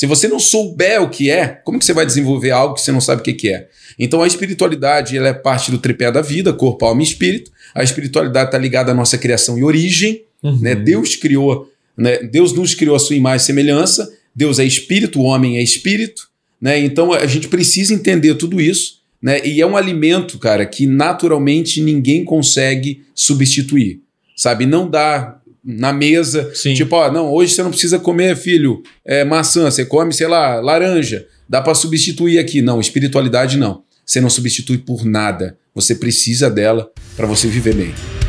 [0.00, 2.90] Se você não souber o que é, como que você vai desenvolver algo que você
[2.90, 3.68] não sabe o que, que é?
[3.98, 7.50] Então a espiritualidade ela é parte do tripé da vida, corpo, alma e espírito.
[7.74, 10.24] A espiritualidade está ligada à nossa criação e origem.
[10.42, 10.58] Uhum.
[10.58, 10.74] Né?
[10.74, 12.16] Deus criou, né?
[12.22, 14.10] Deus nos criou a sua imagem e semelhança.
[14.34, 16.30] Deus é espírito, o homem é espírito.
[16.58, 16.78] Né?
[16.78, 19.00] Então a gente precisa entender tudo isso.
[19.20, 19.46] Né?
[19.46, 24.00] E é um alimento, cara, que naturalmente ninguém consegue substituir.
[24.34, 24.64] Sabe?
[24.64, 26.50] Não dá na mesa.
[26.54, 26.74] Sim.
[26.74, 30.60] Tipo, ó, não, hoje você não precisa comer, filho, é, maçã, você come, sei lá,
[30.60, 31.26] laranja.
[31.48, 32.62] Dá para substituir aqui.
[32.62, 33.82] Não, espiritualidade não.
[34.04, 35.56] Você não substitui por nada.
[35.74, 38.19] Você precisa dela para você viver bem.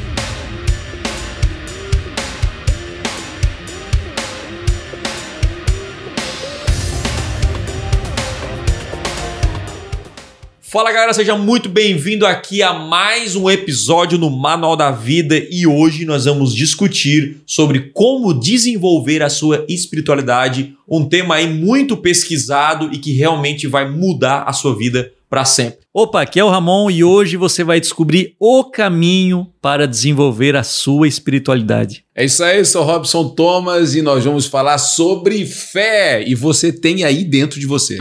[10.72, 15.68] Fala galera, seja muito bem-vindo aqui a mais um episódio no Manual da Vida e
[15.68, 22.90] hoje nós vamos discutir sobre como desenvolver a sua espiritualidade, um tema aí muito pesquisado
[22.94, 25.80] e que realmente vai mudar a sua vida para sempre.
[25.94, 30.64] Opa, aqui é o Ramon e hoje você vai descobrir o caminho para desenvolver a
[30.64, 32.06] sua espiritualidade.
[32.16, 37.04] É isso aí, sou Robson Thomas e nós vamos falar sobre fé e você tem
[37.04, 38.00] aí dentro de você.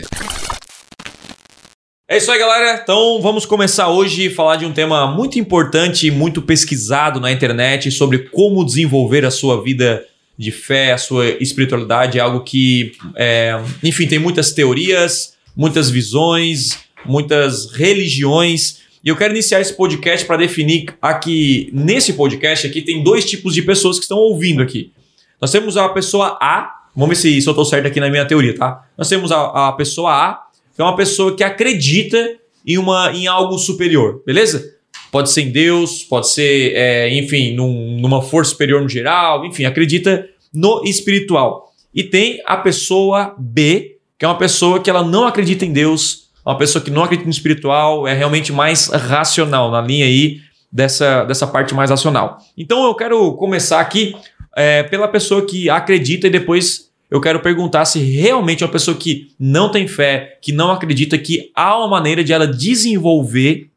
[2.11, 2.81] É isso aí, galera.
[2.83, 7.31] Então vamos começar hoje a falar de um tema muito importante e muito pesquisado na
[7.31, 10.05] internet sobre como desenvolver a sua vida
[10.37, 12.19] de fé, a sua espiritualidade.
[12.19, 18.81] É algo que, é, enfim, tem muitas teorias, muitas visões, muitas religiões.
[19.01, 23.53] E eu quero iniciar esse podcast para definir aqui, nesse podcast aqui, tem dois tipos
[23.53, 24.91] de pessoas que estão ouvindo aqui.
[25.39, 28.53] Nós temos a pessoa A, vamos ver se, eu estou certo aqui na minha teoria,
[28.53, 28.83] tá?
[28.97, 33.57] Nós temos a, a pessoa A é uma pessoa que acredita em, uma, em algo
[33.57, 34.75] superior, beleza?
[35.11, 39.65] Pode ser em Deus, pode ser, é, enfim, num, numa força superior no geral, enfim,
[39.65, 41.71] acredita no espiritual.
[41.93, 46.29] E tem a pessoa B, que é uma pessoa que ela não acredita em Deus,
[46.45, 50.39] uma pessoa que não acredita no espiritual, é realmente mais racional, na linha aí
[50.71, 52.37] dessa, dessa parte mais racional.
[52.57, 54.15] Então eu quero começar aqui
[54.55, 58.95] é, pela pessoa que acredita e depois eu quero perguntar se realmente é uma pessoa
[58.95, 63.69] que não tem fé, que não acredita que há uma maneira de ela desenvolver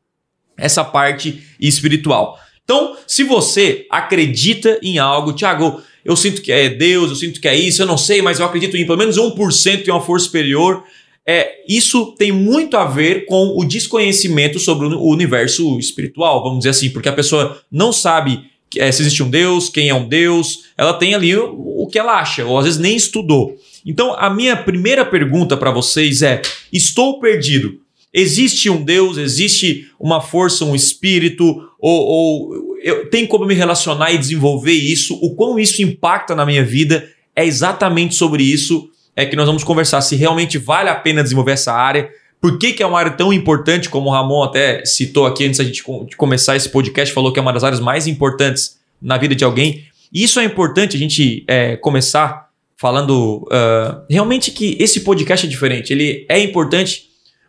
[0.56, 2.38] essa parte espiritual.
[2.62, 7.48] Então, se você acredita em algo, Tiago, eu sinto que é Deus, eu sinto que
[7.48, 10.00] é isso, eu não sei, mas eu acredito em pelo menos 1% que é uma
[10.00, 10.84] força superior.
[11.26, 16.70] É, isso tem muito a ver com o desconhecimento sobre o universo espiritual, vamos dizer
[16.70, 18.44] assim, porque a pessoa não sabe
[18.76, 21.98] é, se existe um Deus, quem é um Deus, ela tem ali o, o que
[21.98, 23.56] ela acha, ou às vezes nem estudou.
[23.84, 26.42] Então, a minha primeira pergunta para vocês é:
[26.72, 27.80] estou perdido?
[28.12, 31.44] Existe um Deus, existe uma força, um espírito,
[31.80, 35.18] ou, ou eu, tem como me relacionar e desenvolver isso?
[35.20, 37.08] O quão isso impacta na minha vida?
[37.34, 40.00] É exatamente sobre isso é que nós vamos conversar.
[40.00, 42.08] Se realmente vale a pena desenvolver essa área,
[42.44, 45.56] por que, que é uma área tão importante, como o Ramon até citou aqui antes
[45.56, 45.82] da gente
[46.14, 49.86] começar esse podcast, falou que é uma das áreas mais importantes na vida de alguém.
[50.12, 55.90] Isso é importante a gente é, começar falando uh, realmente que esse podcast é diferente.
[55.90, 57.04] Ele é importante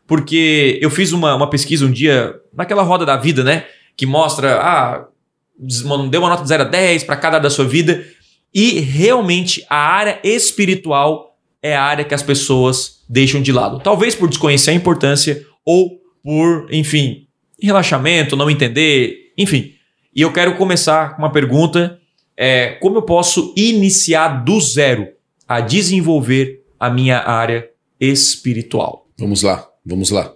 [0.07, 3.65] porque eu fiz uma, uma pesquisa um dia naquela roda da vida, né?
[3.97, 5.07] Que mostra, ah,
[6.09, 8.01] deu uma nota de 0 a 10 para cada área da sua vida.
[8.53, 11.34] E realmente a área espiritual
[11.65, 13.79] é a área que as pessoas deixam de lado.
[13.79, 17.27] Talvez por desconhecer a importância ou por, enfim,
[17.59, 19.73] relaxamento, não entender, enfim.
[20.15, 21.99] E eu quero começar com uma pergunta:
[22.37, 25.07] é, como eu posso iniciar do zero
[25.47, 27.67] a desenvolver a minha área
[27.99, 29.07] espiritual?
[29.17, 30.31] Vamos lá, vamos lá.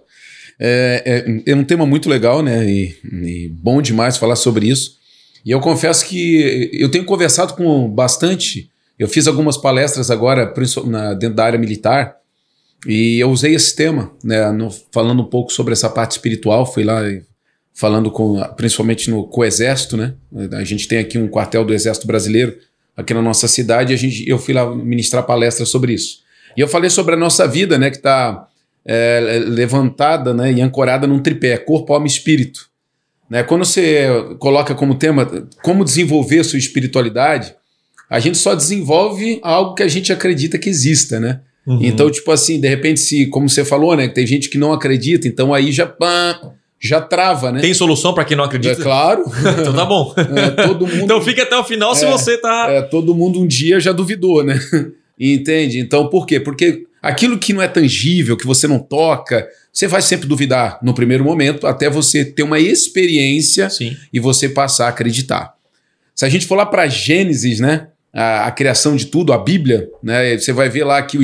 [0.58, 2.68] É, é, é um tema muito legal, né?
[2.68, 4.98] E, e bom demais falar sobre isso.
[5.46, 8.68] E eu confesso que eu tenho conversado com bastante.
[9.00, 10.52] Eu fiz algumas palestras agora
[10.84, 12.16] na, dentro da área militar
[12.86, 16.84] e eu usei esse tema, né, no, falando um pouco sobre essa parte espiritual, fui
[16.84, 17.00] lá
[17.72, 20.12] falando com, principalmente no, com o Exército, né?
[20.52, 22.58] A gente tem aqui um quartel do Exército Brasileiro
[22.94, 26.18] aqui na nossa cidade a gente, eu fui lá ministrar palestra sobre isso.
[26.54, 28.48] E eu falei sobre a nossa vida, né, que está
[28.84, 32.68] é, levantada né, e ancorada num tripé, corpo, alma e espírito.
[33.30, 33.42] Né?
[33.42, 34.08] Quando você
[34.38, 37.54] coloca como tema como desenvolver sua espiritualidade,
[38.10, 41.40] a gente só desenvolve algo que a gente acredita que exista, né?
[41.64, 41.78] Uhum.
[41.80, 44.08] Então, tipo assim, de repente, se, como você falou, né?
[44.08, 45.86] Tem gente que não acredita, então aí já.
[45.86, 46.40] Pá,
[46.82, 47.60] já trava, né?
[47.60, 48.80] Tem solução para quem não acredita?
[48.80, 49.22] É claro.
[49.60, 50.14] então tá bom.
[50.16, 52.68] É, todo mundo, então fica até o final é, se você tá.
[52.70, 54.58] É, todo mundo um dia já duvidou, né?
[55.20, 55.78] Entende?
[55.78, 56.40] Então por quê?
[56.40, 60.94] Porque aquilo que não é tangível, que você não toca, você vai sempre duvidar no
[60.94, 63.94] primeiro momento, até você ter uma experiência Sim.
[64.10, 65.52] e você passar a acreditar.
[66.14, 67.88] Se a gente for lá para Gênesis, né?
[68.12, 70.36] A, a, criação de tudo, a Bíblia, né?
[70.36, 71.22] Você vai ver lá que o,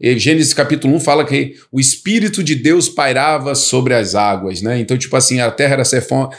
[0.00, 4.78] E Gênesis capítulo 1 fala que o Espírito de Deus pairava sobre as águas, né?
[4.80, 5.84] Então, tipo assim, a terra era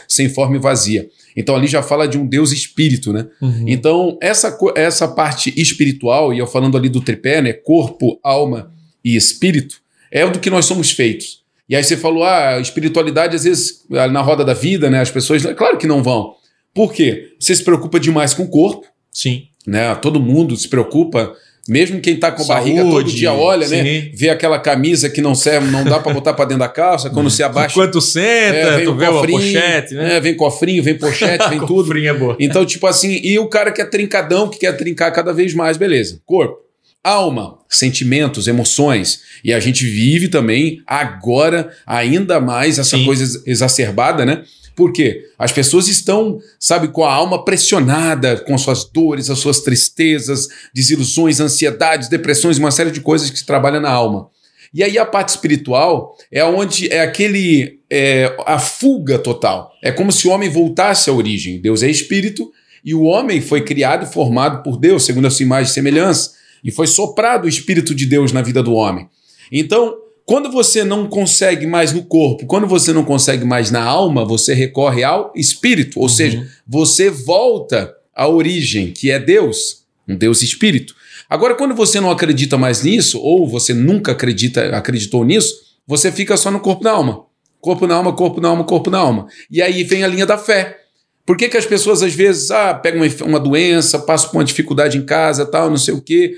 [0.08, 1.08] sem forma e vazia.
[1.36, 3.26] Então ali já fala de um Deus espírito, né?
[3.42, 3.64] Uhum.
[3.66, 7.52] Então, essa, essa parte espiritual, e eu falando ali do tripé, né?
[7.52, 8.72] Corpo, alma
[9.04, 11.44] e espírito, é do que nós somos feitos.
[11.68, 15.00] E aí você falou, ah, espiritualidade, às vezes, na roda da vida, né?
[15.00, 16.34] As pessoas, claro que não vão.
[16.72, 17.34] Por quê?
[17.38, 18.86] Você se preocupa demais com o corpo.
[19.10, 19.48] Sim.
[19.66, 19.94] Né?
[19.96, 21.34] Todo mundo se preocupa.
[21.68, 23.82] Mesmo quem tá com Saúde, barriga todo dia olha, sim.
[23.82, 24.10] né?
[24.14, 27.28] Vê aquela camisa que não serve, não dá para botar para dentro da calça, quando
[27.28, 27.72] se abaixa.
[27.74, 30.16] Enquanto senta, é, vem o cofrinho, pochete, né?
[30.16, 31.82] é, vem cofrinho, vem pochete, vem tudo.
[31.82, 32.36] Cofrinho é boa.
[32.38, 35.76] Então, tipo assim, e o cara que é trincadão, que quer trincar cada vez mais,
[35.76, 36.20] beleza.
[36.24, 36.60] Corpo,
[37.02, 39.20] alma, sentimentos, emoções.
[39.44, 43.04] E a gente vive também agora ainda mais essa Sim.
[43.04, 44.44] coisa exacerbada, né?
[44.76, 45.24] Por quê?
[45.38, 51.40] As pessoas estão, sabe, com a alma pressionada com suas dores, as suas tristezas, desilusões,
[51.40, 54.28] ansiedades, depressões, uma série de coisas que se trabalha na alma.
[54.74, 59.72] E aí a parte espiritual é onde é aquele é, a fuga total.
[59.82, 61.58] É como se o homem voltasse à origem.
[61.58, 62.52] Deus é espírito
[62.84, 66.32] e o homem foi criado e formado por Deus, segundo a sua imagem e semelhança,
[66.62, 69.08] e foi soprado o espírito de Deus na vida do homem.
[69.50, 69.96] Então,
[70.26, 74.52] quando você não consegue mais no corpo, quando você não consegue mais na alma, você
[74.52, 80.96] recorre ao espírito, ou seja, você volta à origem, que é Deus, um Deus espírito.
[81.30, 85.54] Agora, quando você não acredita mais nisso, ou você nunca acredita, acreditou nisso,
[85.86, 87.24] você fica só no corpo na alma.
[87.60, 89.28] Corpo na alma, corpo na alma, corpo na alma.
[89.48, 90.80] E aí vem a linha da fé.
[91.24, 94.44] Por que, que as pessoas às vezes ah, pegam uma, uma doença, passam por uma
[94.44, 96.34] dificuldade em casa, tal, não sei o quê,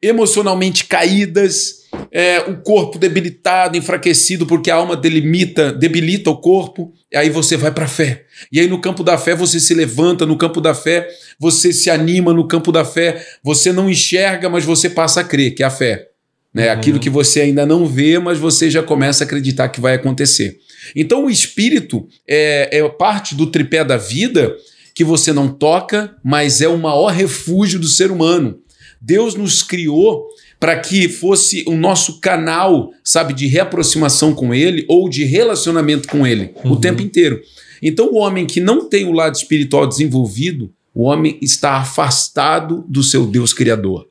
[0.00, 1.79] emocionalmente caídas,
[2.10, 7.56] é, o corpo debilitado, enfraquecido, porque a alma delimita, debilita o corpo, e aí você
[7.56, 8.24] vai para a fé.
[8.52, 11.08] E aí no campo da fé você se levanta, no campo da fé
[11.38, 15.54] você se anima, no campo da fé você não enxerga, mas você passa a crer,
[15.54, 16.08] que é a fé.
[16.52, 16.66] Né?
[16.66, 16.72] Uhum.
[16.72, 20.58] Aquilo que você ainda não vê, mas você já começa a acreditar que vai acontecer.
[20.94, 24.54] Então o espírito é, é parte do tripé da vida
[24.94, 28.58] que você não toca, mas é o maior refúgio do ser humano.
[29.00, 30.28] Deus nos criou
[30.60, 36.26] para que fosse o nosso canal, sabe, de reaproximação com Ele ou de relacionamento com
[36.26, 36.72] Ele Uhum.
[36.72, 37.40] o tempo inteiro.
[37.82, 43.02] Então, o homem que não tem o lado espiritual desenvolvido, o homem está afastado do
[43.02, 44.06] seu Deus Criador.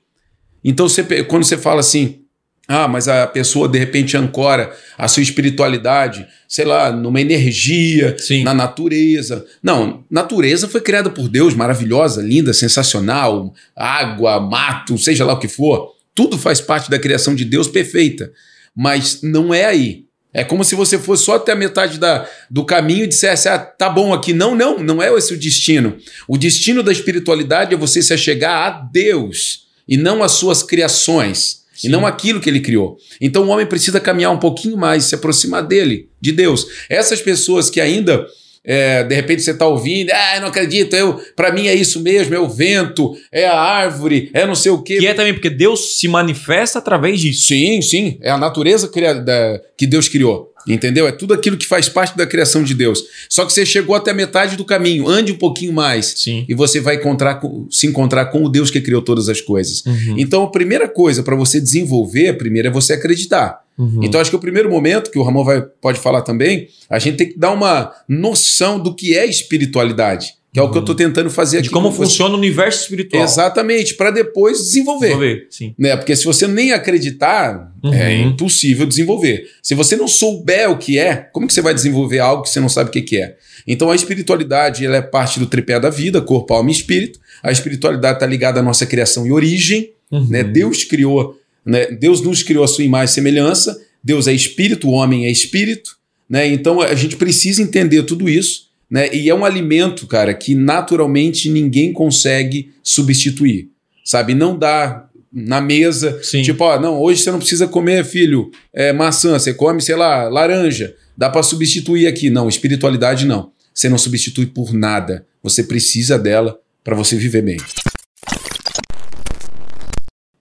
[0.63, 2.21] Então, você, quando você fala assim,
[2.67, 8.43] ah, mas a pessoa de repente ancora a sua espiritualidade, sei lá, numa energia, Sim.
[8.43, 9.45] na natureza.
[9.61, 15.47] Não, natureza foi criada por Deus, maravilhosa, linda, sensacional, água, mato, seja lá o que
[15.47, 15.98] for.
[16.19, 18.30] Tudo faz parte da criação de Deus perfeita.
[18.75, 20.04] Mas não é aí.
[20.33, 23.57] É como se você fosse só até a metade da, do caminho e dissesse: Ah,
[23.57, 24.33] tá bom aqui.
[24.33, 25.95] Não, não, não é esse o destino.
[26.27, 31.62] O destino da espiritualidade é você se achegar a Deus e não às suas criações.
[31.74, 31.88] Sim.
[31.88, 32.98] E não aquilo que ele criou.
[33.21, 36.68] Então o homem precisa caminhar um pouquinho mais, se aproximar dele, de Deus.
[36.89, 38.27] Essas pessoas que ainda,
[38.71, 42.36] é, de repente você está ouvindo, ah, não acredito, eu, para mim é isso mesmo,
[42.36, 44.98] é o vento, é a árvore, é não sei o quê.
[45.00, 47.48] Que é também porque Deus se manifesta através disso.
[47.48, 48.18] Sim, sim.
[48.21, 50.48] É a natureza cria- da- que Deus criou.
[50.68, 51.07] Entendeu?
[51.07, 53.01] É tudo aquilo que faz parte da criação de Deus.
[53.30, 55.07] Só que você chegou até a metade do caminho.
[55.07, 56.13] Ande um pouquinho mais.
[56.18, 56.45] Sim.
[56.48, 59.83] E você vai encontrar se encontrar com o Deus que criou todas as coisas.
[59.86, 60.16] Uhum.
[60.18, 63.62] Então, a primeira coisa para você desenvolver, primeiro é você acreditar.
[63.79, 64.01] Uhum.
[64.03, 67.15] Então, acho que o primeiro momento, que o Ramon vai, pode falar também, a gente
[67.18, 70.37] tem que dar uma noção do que é espiritualidade.
[70.51, 71.68] Que é o que eu estou tentando fazer aqui.
[71.68, 72.06] de como com você.
[72.06, 73.23] funciona o universo espiritual.
[73.23, 75.09] Exatamente, para depois desenvolver.
[75.11, 75.75] Vou ver, sim.
[75.77, 75.95] Né?
[75.95, 77.94] Porque se você nem acreditar, Uhum.
[77.94, 79.45] é impossível desenvolver.
[79.61, 82.59] Se você não souber o que é, como que você vai desenvolver algo que você
[82.59, 83.37] não sabe o que que é?
[83.68, 87.19] Então a espiritualidade ela é parte do tripé da vida, corpo, alma e espírito.
[87.44, 89.92] A espiritualidade está ligada à nossa criação e origem.
[90.11, 90.27] Uhum.
[90.27, 90.44] Né?
[90.44, 91.87] Deus criou, né?
[91.87, 93.81] Deus nos criou a sua imagem e semelhança.
[94.04, 95.97] Deus é espírito, o homem é espírito.
[96.30, 96.47] Né?
[96.47, 98.69] Então a gente precisa entender tudo isso.
[98.89, 99.13] Né?
[99.13, 103.69] E é um alimento, cara, que naturalmente ninguém consegue substituir.
[104.04, 104.33] Sabe?
[104.33, 106.19] Não dá na mesa.
[106.23, 106.42] Sim.
[106.42, 110.28] Tipo, ó, não, hoje você não precisa comer, filho, é, maçã, você come, sei lá,
[110.28, 110.95] laranja.
[111.16, 112.30] Dá para substituir aqui.
[112.30, 113.51] Não, espiritualidade não.
[113.73, 115.25] Você não substitui por nada.
[115.44, 117.57] Você precisa dela para você viver bem.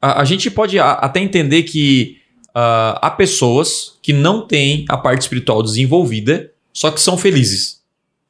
[0.01, 2.19] A, a gente pode a- até entender que
[2.55, 7.81] ah, há pessoas que não têm a parte espiritual desenvolvida, só que são felizes,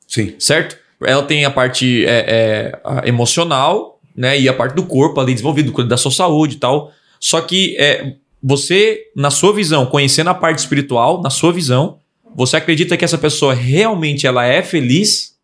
[0.06, 0.34] Sim.
[0.38, 0.76] certo?
[1.00, 2.72] Ela tem a parte é,
[3.04, 4.38] é, emocional, né?
[4.38, 6.90] E a parte do corpo ali desenvolvido, cuida da sua saúde e tal.
[7.20, 11.98] Só que é, você, na sua visão, conhecendo a parte espiritual, na sua visão,
[12.34, 15.36] você acredita que essa pessoa realmente ela é feliz?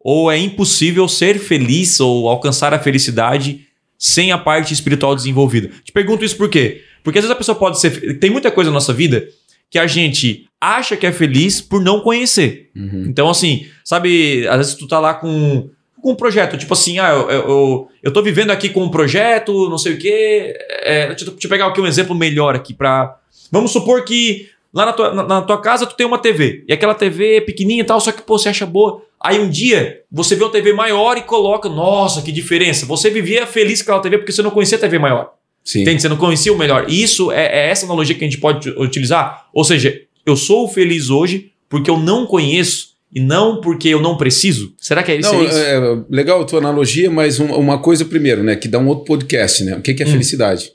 [0.00, 3.65] Ou é impossível ser feliz ou alcançar a felicidade
[3.98, 5.70] sem a parte espiritual desenvolvida?
[5.84, 6.82] Te pergunto isso por quê?
[7.02, 8.18] Porque às vezes a pessoa pode ser.
[8.18, 9.28] Tem muita coisa na nossa vida
[9.70, 12.70] que a gente acha que é feliz por não conhecer.
[12.74, 13.04] Uhum.
[13.08, 15.68] Então, assim, sabe, às vezes tu tá lá com,
[16.00, 19.68] com um projeto, tipo assim, ah, eu, eu, eu tô vivendo aqui com um projeto,
[19.68, 20.56] não sei o quê.
[20.82, 23.18] É, deixa, eu, deixa eu pegar aqui um exemplo melhor aqui para
[23.50, 26.72] Vamos supor que lá na tua, na, na, tua casa tu tem uma TV, e
[26.72, 29.02] aquela TV é pequenininha e tal, só que pô, você acha boa.
[29.20, 32.86] Aí um dia você vê uma TV maior e coloca, nossa, que diferença.
[32.86, 35.32] Você vivia feliz com aquela TV porque você não conhecia a TV maior.
[35.64, 35.82] Sim.
[35.82, 36.02] Entende?
[36.02, 36.86] Você não conhecia o melhor.
[36.88, 39.46] E isso é, é essa analogia que a gente pode utilizar.
[39.52, 44.16] Ou seja, eu sou feliz hoje porque eu não conheço e não porque eu não
[44.16, 44.74] preciso?
[44.78, 45.32] Será que é isso?
[45.32, 45.58] Não, é, isso?
[45.58, 45.80] é
[46.10, 48.54] legal a tua analogia, mas um, uma coisa primeiro, né?
[48.54, 49.76] Que dá um outro podcast, né?
[49.76, 50.10] O que, que é Hum.
[50.12, 50.72] felicidade?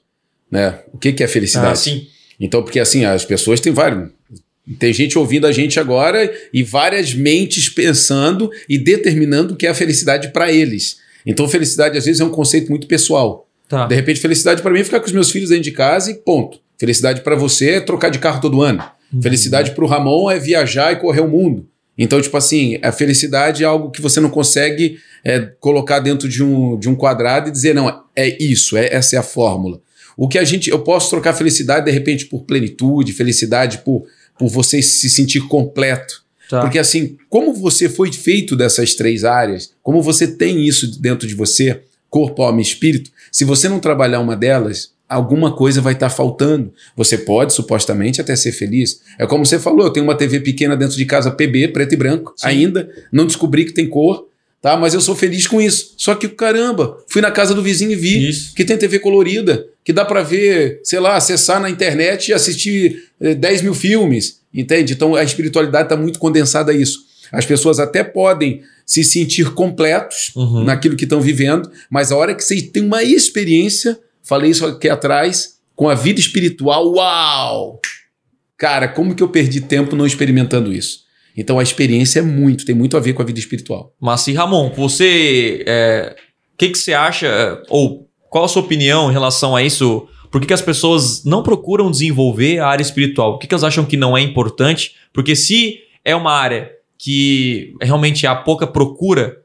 [0.50, 0.80] Né?
[0.92, 1.72] O que, que é felicidade?
[1.72, 2.08] Ah, sim.
[2.40, 4.10] Então, porque assim, as pessoas têm vários.
[4.80, 9.70] Tem gente ouvindo a gente agora e várias mentes pensando e determinando o que é
[9.70, 10.98] a felicidade para eles.
[11.26, 13.48] Então, felicidade às vezes é um conceito muito pessoal.
[13.68, 13.86] Tá.
[13.86, 16.16] De repente, felicidade para mim é ficar com os meus filhos dentro de casa e
[16.16, 16.60] ponto.
[16.78, 18.84] Felicidade para você é trocar de carro todo ano.
[19.14, 19.22] Uhum.
[19.22, 21.68] Felicidade para o Ramon é viajar e correr o mundo.
[21.98, 26.44] Então, tipo assim, a felicidade é algo que você não consegue é, colocar dentro de
[26.44, 29.80] um, de um quadrado e dizer, não, é isso, é, essa é a fórmula.
[30.18, 30.70] O que a gente.
[30.70, 34.06] Eu posso trocar felicidade, de repente, por plenitude, felicidade por,
[34.42, 36.24] por você se sentir completo.
[36.50, 36.62] Tá.
[36.62, 41.36] Porque assim, como você foi feito dessas três áreas, como você tem isso dentro de
[41.36, 46.10] você, corpo, alma e espírito, se você não trabalhar uma delas, alguma coisa vai estar
[46.10, 46.74] faltando.
[46.98, 49.02] Você pode, supostamente, até ser feliz.
[49.20, 51.98] É como você falou, eu tenho uma TV pequena dentro de casa, PB, preto e
[51.98, 52.48] branco, Sim.
[52.48, 54.28] ainda, não descobri que tem cor,
[54.62, 54.78] tá?
[54.78, 55.94] Mas eu sou feliz com isso.
[55.98, 58.54] Só que, caramba, fui na casa do vizinho e vi Isso.
[58.56, 63.06] que tem TV colorida, que dá para ver, sei lá, acessar na internet e assistir
[63.20, 64.94] eh, 10 mil filmes, entende?
[64.94, 67.00] Então a espiritualidade está muito condensada a isso.
[67.32, 70.64] As pessoas até podem se sentir completos Uhum.
[70.66, 74.90] naquilo que estão vivendo, mas a hora que você tem uma experiência, falei isso aqui
[74.90, 77.80] atrás, com a vida espiritual, uau!
[78.58, 81.06] Cara, como que eu perdi tempo não experimentando isso?
[81.38, 83.94] Então a experiência é muito, tem muito a ver com a vida espiritual.
[84.00, 85.64] Mas e Ramon, você.
[85.68, 86.16] é,
[86.54, 90.08] O que, que você acha, é, ou qual a sua opinião em relação a isso?
[90.32, 93.34] Por que, que as pessoas não procuram desenvolver a área espiritual?
[93.34, 94.94] Por que, que elas acham que não é importante?
[95.14, 99.38] Porque se é uma área que realmente há pouca procura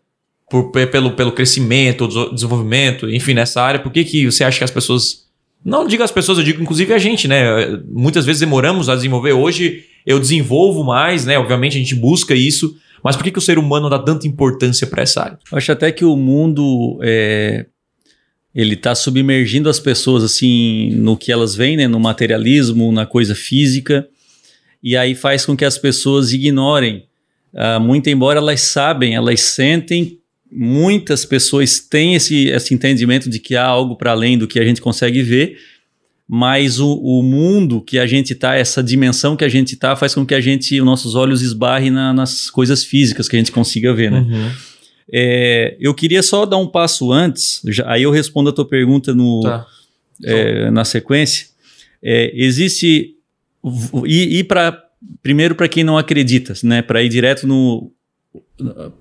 [0.48, 4.64] por- pe- pelo, pelo crescimento, desenvolvimento, enfim, nessa área, por que, que você acha que
[4.64, 5.25] as pessoas.
[5.64, 7.44] Não digo as pessoas, eu digo inclusive a gente, né?
[7.88, 9.32] Muitas vezes demoramos a desenvolver.
[9.32, 11.38] Hoje eu desenvolvo mais, né?
[11.38, 12.76] Obviamente a gente busca isso.
[13.02, 15.38] Mas por que, que o ser humano dá tanta importância para essa área?
[15.50, 17.66] Eu acho até que o mundo é,
[18.56, 23.34] ele está submergindo as pessoas assim no que elas veem, né, no materialismo, na coisa
[23.34, 24.08] física,
[24.82, 27.04] e aí faz com que as pessoas ignorem.
[27.54, 30.18] ah, muito embora elas sabem, elas sentem,
[30.50, 34.64] muitas pessoas têm esse, esse entendimento de que há algo para além do que a
[34.64, 35.58] gente consegue ver,
[36.28, 40.14] mas o, o mundo que a gente está, essa dimensão que a gente está, faz
[40.14, 43.52] com que a gente, os nossos olhos esbarrem na- nas coisas físicas que a gente
[43.52, 44.24] consiga ver, né?
[45.12, 49.14] É, eu queria só dar um passo antes, já- aí eu respondo a tua pergunta
[49.14, 49.66] no, Tá.
[50.24, 51.46] é, na sequência.
[52.02, 53.14] É, existe
[54.04, 54.82] ir, ir para
[55.22, 56.82] primeiro para quem não acredita, né?
[56.82, 57.92] Para ir direto no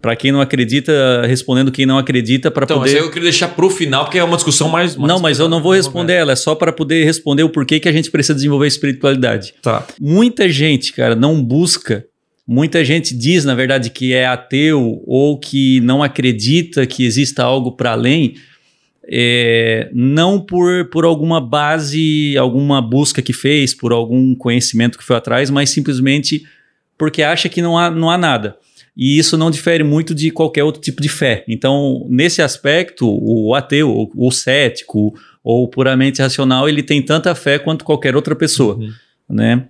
[0.01, 2.91] para quem não acredita, respondendo quem não acredita para Então, poder.
[2.91, 4.95] aí eu queria deixar pro final, porque é uma discussão mais.
[4.95, 7.79] mais Não, mas eu não vou responder ela, é só para poder responder o porquê
[7.79, 9.53] que a gente precisa desenvolver a espiritualidade.
[9.61, 9.85] Tá.
[9.99, 12.05] Muita gente, cara, não busca.
[12.47, 17.71] Muita gente diz, na verdade, que é ateu ou que não acredita que exista algo
[17.71, 18.35] para além,
[19.07, 25.15] é, não por, por alguma base, alguma busca que fez, por algum conhecimento que foi
[25.15, 26.43] atrás, mas simplesmente
[26.97, 28.55] porque acha que não há, não há nada.
[28.95, 31.43] E isso não difere muito de qualquer outro tipo de fé.
[31.47, 37.83] Então, nesse aspecto, o ateu, o, cético, ou puramente racional, ele tem tanta fé quanto
[37.83, 38.91] qualquer outra pessoa Uhum.
[39.29, 39.67] né?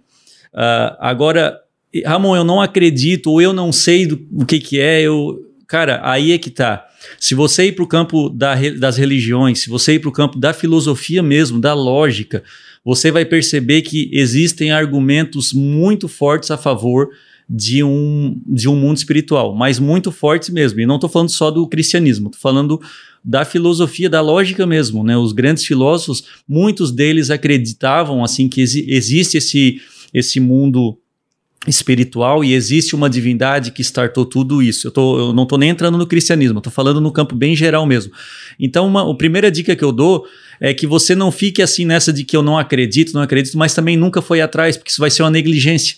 [0.54, 1.60] Ah, agora,
[2.06, 6.00] Ramon, eu não acredito ou eu não sei do, o que que é, eu, cara,
[6.04, 6.86] aí é que tá.
[7.20, 10.40] Se você ir para o campo da das religiões, se você ir para o campo
[10.40, 12.44] da filosofia mesmo, da lógica,
[12.84, 17.10] você vai perceber que existem argumentos muito fortes a favor
[17.50, 20.80] de um, de um mundo espiritual, mas muito fortes mesmo.
[20.80, 22.82] E não estou falando só do cristianismo, estou falando
[23.24, 25.04] da filosofia, da lógica mesmo.
[25.04, 25.18] Né?
[25.18, 29.80] Os grandes filósofos, muitos deles acreditavam assim que exi- existe esse,
[30.14, 30.98] esse mundo
[31.68, 34.88] espiritual e existe uma divindade que startou tudo isso.
[34.88, 37.86] Eu, tô, eu não estou nem entrando no cristianismo, estou falando no campo bem geral
[37.86, 38.12] mesmo.
[38.60, 40.26] Então, uma, a primeira dica que eu dou
[40.60, 43.74] é que você não fique assim nessa de que eu não acredito, não acredito, mas
[43.74, 45.98] também nunca foi atrás, porque isso vai ser uma negligência.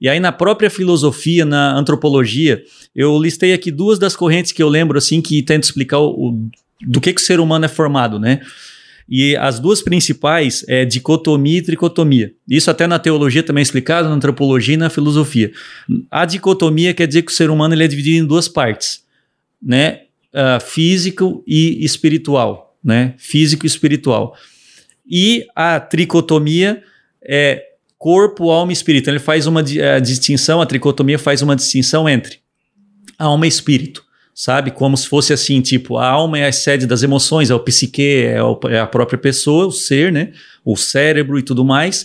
[0.00, 2.62] E aí, na própria filosofia, na antropologia,
[2.94, 6.50] eu listei aqui duas das correntes que eu lembro, assim, que tentam explicar o, o-
[6.86, 8.40] do que, que o ser humano é formado, né?
[9.08, 12.32] E as duas principais é dicotomia e tricotomia.
[12.48, 15.52] Isso até na teologia também é explicado, na antropologia e na filosofia.
[16.10, 19.02] A dicotomia quer dizer que o ser humano ele é dividido em duas partes,
[19.62, 20.00] né?
[20.32, 23.14] Uh, físico e espiritual, né?
[23.18, 24.34] Físico e espiritual.
[25.08, 26.82] E a tricotomia
[27.22, 27.62] é
[28.04, 29.08] corpo, alma e espírito.
[29.08, 32.40] Ele faz uma a distinção, a tricotomia faz uma distinção entre
[33.18, 34.72] alma e espírito sabe?
[34.72, 38.24] Como se fosse assim, tipo, a alma é a sede das emoções, é o psique,
[38.24, 40.32] é, o, é a própria pessoa, o ser, né?
[40.64, 42.04] O cérebro e tudo mais.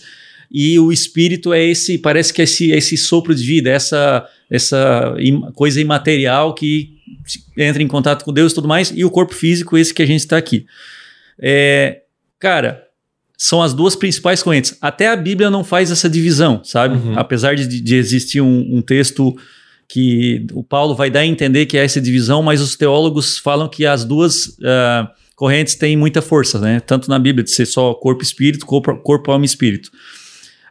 [0.51, 5.15] E o espírito é esse, parece que é esse, esse sopro de vida, essa, essa
[5.55, 6.99] coisa imaterial que
[7.57, 10.07] entra em contato com Deus e tudo mais, e o corpo físico, esse que a
[10.07, 10.67] gente está aqui.
[11.39, 12.03] É,
[12.37, 12.83] cara,
[13.41, 14.77] são as duas principais correntes.
[14.81, 16.95] Até a Bíblia não faz essa divisão, sabe?
[16.95, 17.17] Uhum.
[17.17, 19.33] Apesar de, de existir um, um texto
[19.87, 23.69] que o Paulo vai dar a entender que é essa divisão, mas os teólogos falam
[23.69, 26.81] que as duas uh, correntes têm muita força, né?
[26.81, 29.89] Tanto na Bíblia de ser só corpo espírito, corpo, corpo alma e espírito.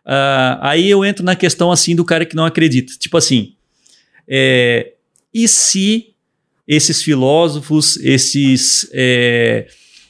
[0.04, 2.92] Uh, aí eu entro na questão assim do cara que não acredita.
[2.98, 3.54] Tipo assim,
[4.28, 4.92] é,
[5.32, 6.08] e se
[6.66, 9.66] esses filósofos, esses é,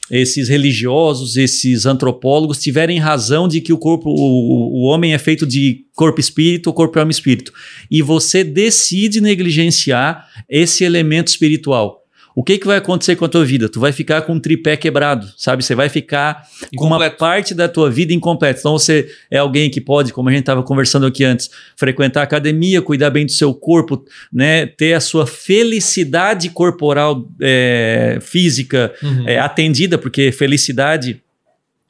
[0.09, 5.45] esses religiosos, esses antropólogos tiverem razão de que o corpo, o, o homem é feito
[5.45, 7.51] de corpo espírito, corpo alma espírito,
[7.89, 11.98] e você decide negligenciar esse elemento espiritual
[12.39, 13.67] o que, que vai acontecer com a tua vida?
[13.67, 15.61] Tu vai ficar com um tripé quebrado, sabe?
[15.61, 16.77] Você vai ficar Incompleto.
[16.77, 18.61] com uma parte da tua vida incompleta.
[18.61, 22.23] Então você é alguém que pode, como a gente estava conversando aqui antes, frequentar a
[22.23, 24.65] academia, cuidar bem do seu corpo, né?
[24.65, 29.27] Ter a sua felicidade corporal é, física uhum.
[29.27, 31.21] é, atendida, porque felicidade,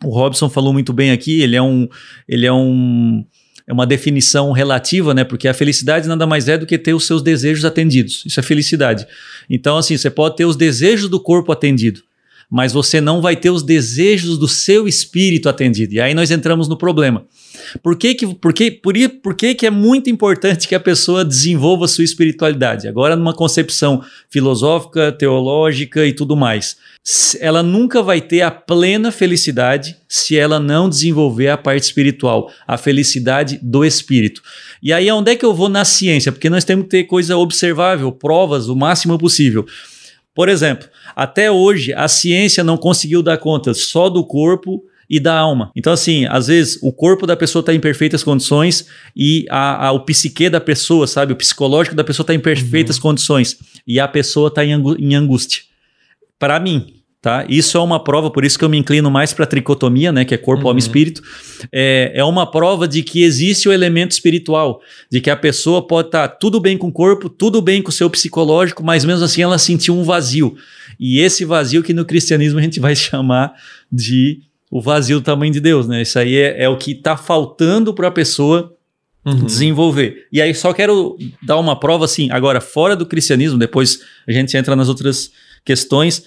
[0.04, 1.88] o Robson falou muito bem aqui, ele é um,
[2.28, 3.24] ele é um
[3.70, 5.24] é uma definição relativa, né?
[5.24, 8.24] Porque a felicidade nada mais é do que ter os seus desejos atendidos.
[8.26, 9.06] Isso é felicidade.
[9.48, 12.02] Então, assim, você pode ter os desejos do corpo atendido,
[12.50, 15.94] mas você não vai ter os desejos do seu espírito atendido.
[15.94, 17.26] E aí nós entramos no problema.
[17.84, 21.24] Por que, que, por que, por, por que, que é muito importante que a pessoa
[21.24, 22.88] desenvolva sua espiritualidade?
[22.88, 26.76] Agora, numa concepção filosófica, teológica e tudo mais
[27.40, 32.78] ela nunca vai ter a plena felicidade se ela não desenvolver a parte espiritual, a
[32.78, 34.42] felicidade do espírito.
[34.82, 36.32] E aí, onde é que eu vou na ciência?
[36.32, 39.66] Porque nós temos que ter coisa observável, provas o máximo possível.
[40.36, 45.36] Por exemplo, até hoje a ciência não conseguiu dar conta só do corpo e da
[45.36, 45.72] alma.
[45.76, 48.86] Então, assim, às vezes o corpo da pessoa está em perfeitas condições
[49.16, 52.98] e a, a, o psique da pessoa, sabe, o psicológico da pessoa está em perfeitas
[52.98, 53.02] uhum.
[53.02, 53.58] condições
[53.88, 55.69] e a pessoa está em, em angústia
[56.40, 57.00] para mim.
[57.22, 57.46] Tá?
[57.50, 60.24] Isso é uma prova, por isso que eu me inclino mais para a tricotomia, né,
[60.24, 60.70] que é corpo, uhum.
[60.70, 61.22] alma e espírito.
[61.70, 64.80] É, é uma prova de que existe o elemento espiritual,
[65.12, 67.90] de que a pessoa pode estar tá tudo bem com o corpo, tudo bem com
[67.90, 70.56] o seu psicológico, mas mesmo assim ela sentiu um vazio.
[70.98, 73.52] E esse vazio que no cristianismo a gente vai chamar
[73.92, 74.40] de
[74.72, 76.04] o vazio do tamanho de Deus, né?
[76.04, 78.74] Isso aí é, é o que está faltando para a pessoa
[79.26, 79.46] Uhum.
[79.46, 80.28] desenvolver.
[80.32, 84.56] E aí só quero dar uma prova assim, agora fora do cristianismo, depois a gente
[84.56, 85.30] entra nas outras
[85.64, 86.24] questões,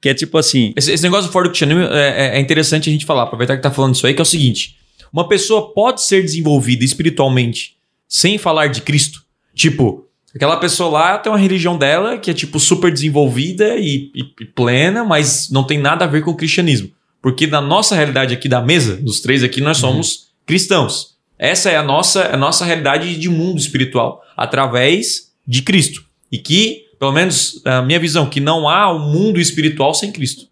[0.00, 0.72] que é tipo assim.
[0.76, 3.56] Esse, esse negócio do fora do cristianismo é, é, é, interessante a gente falar, aproveitar
[3.56, 4.76] que tá falando isso aí, que é o seguinte:
[5.12, 7.76] uma pessoa pode ser desenvolvida espiritualmente
[8.08, 9.24] sem falar de Cristo.
[9.54, 14.22] Tipo, aquela pessoa lá tem uma religião dela que é tipo super desenvolvida e, e,
[14.40, 16.90] e plena, mas não tem nada a ver com o cristianismo.
[17.22, 19.90] Porque na nossa realidade aqui da mesa, dos três aqui, nós uhum.
[19.90, 20.22] somos uhum.
[20.46, 21.16] cristãos.
[21.38, 26.04] Essa é a nossa, a nossa realidade de mundo espiritual, através de Cristo.
[26.30, 30.46] E que pelo menos a minha visão, que não há um mundo espiritual sem Cristo.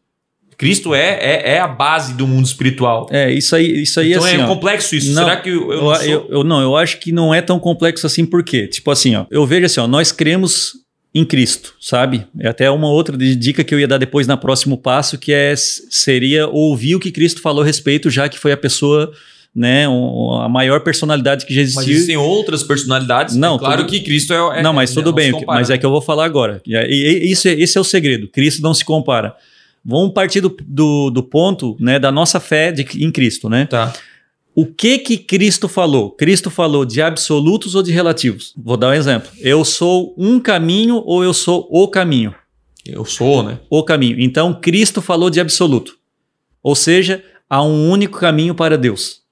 [0.57, 3.09] Cristo é, é, é, a base do mundo espiritual.
[3.11, 5.13] É, isso aí, isso aí então assim, é ó, complexo isso.
[5.13, 7.59] Não, Será que eu, eu, não eu, eu, não, eu acho que não é tão
[7.59, 8.67] complexo assim, por quê?
[8.67, 10.75] Tipo assim, ó, eu vejo assim, ó, nós cremos
[11.15, 12.27] em Cristo, sabe?
[12.39, 15.55] É até uma outra dica que eu ia dar depois na próximo passo, que é
[15.57, 19.13] seria ouvir o que Cristo falou a respeito, já que foi a pessoa
[19.55, 21.83] né, um, a maior personalidade que já existiu.
[21.83, 23.37] Mas existem outras personalidades.
[23.37, 23.91] Não, é claro tudo...
[23.91, 26.61] que Cristo é, é Não, mas tudo bem, mas é que eu vou falar agora.
[26.67, 28.27] E, e, isso, esse é o segredo.
[28.27, 29.37] Cristo não se compara.
[29.85, 33.67] Vamos partir do, do, do ponto, né, da nossa fé de, em Cristo, né?
[33.67, 33.93] Tá.
[34.57, 36.11] O que que Cristo falou?
[36.11, 38.55] Cristo falou de absolutos ou de relativos?
[38.57, 39.31] Vou dar um exemplo.
[39.41, 42.35] Eu sou um caminho ou eu sou o caminho?
[42.87, 43.59] Eu sou, né?
[43.69, 44.21] O caminho.
[44.21, 45.97] Então Cristo falou de absoluto.
[46.63, 49.24] Ou seja, há um único caminho para Deus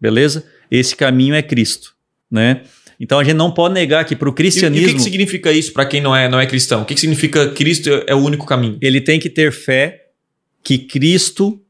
[0.00, 0.44] beleza?
[0.70, 1.94] Esse caminho é Cristo,
[2.30, 2.62] né?
[2.98, 4.86] Então a gente não pode negar que para o cristianismo.
[4.86, 6.82] E, e o que, que, significa isso para quem não é, não é cristão?
[6.82, 8.76] O que, que significa Cristo é o único caminho?
[8.80, 10.08] Ele tem que ter fé
[10.62, 11.60] que Cristo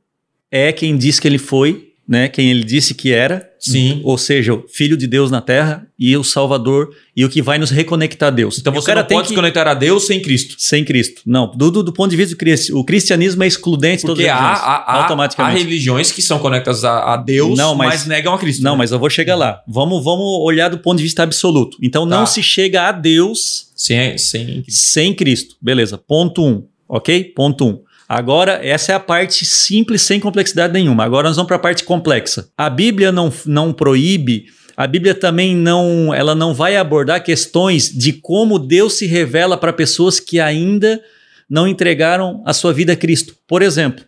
[0.51, 4.01] é quem diz que ele foi, né, quem ele disse que era, Sim.
[4.03, 7.57] ou seja, o filho de Deus na terra e o salvador e o que vai
[7.57, 8.59] nos reconectar a Deus.
[8.59, 10.57] Então E você não pode que se conectar a Deus sem Cristo.
[10.59, 11.23] sem Cristo.
[11.25, 14.25] Não, do, do, do ponto de vista do cristi- o cristianismo é excludente de todas
[14.25, 15.62] as há, religiões, há, há, há automaticamente.
[15.62, 18.62] religiões que são conectadas a, a Deus, Não, mas, mas- negam a Cristo.
[18.64, 18.79] Não, né?
[18.79, 19.61] mas eu vou chegar lá.
[19.68, 21.77] Vamos, vamos olhar do ponto de vista absoluto.
[21.81, 22.27] Então não Tá.
[22.27, 24.64] se chega a Deus Sem, sem...
[24.68, 25.55] sem Cristo.
[25.62, 25.96] Beleza.
[25.96, 26.64] Ponto um.
[26.88, 27.23] Ok?
[27.37, 27.79] Ponto um.
[28.12, 31.05] Agora, essa é a parte simples, sem complexidade nenhuma.
[31.05, 32.49] Agora nós vamos para a parte complexa.
[32.59, 34.46] A Bíblia não, não proíbe,
[34.77, 39.73] a Bíblia também não, ela não vai abordar questões de como Deus se revela para
[39.73, 41.01] pessoas que ainda
[41.49, 43.37] não entregaram a sua vida a Cristo.
[43.46, 44.05] Por exemplo,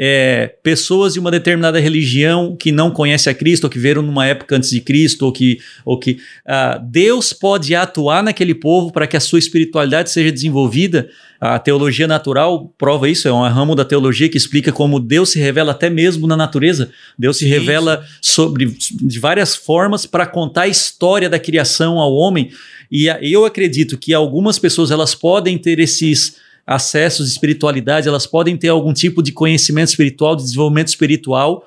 [0.00, 4.24] é, pessoas de uma determinada religião que não conhecem a Cristo, ou que viram numa
[4.24, 9.08] época antes de Cristo, ou que, ou que ah, Deus pode atuar naquele povo para
[9.08, 11.08] que a sua espiritualidade seja desenvolvida.
[11.40, 15.40] A teologia natural prova isso, é um ramo da teologia que explica como Deus se
[15.40, 16.90] revela até mesmo na natureza.
[17.18, 22.12] Deus se Sim, revela sobre de várias formas para contar a história da criação ao
[22.12, 22.50] homem.
[22.90, 26.36] E eu acredito que algumas pessoas elas podem ter esses
[26.68, 31.66] acessos de espiritualidade, elas podem ter algum tipo de conhecimento espiritual, de desenvolvimento espiritual,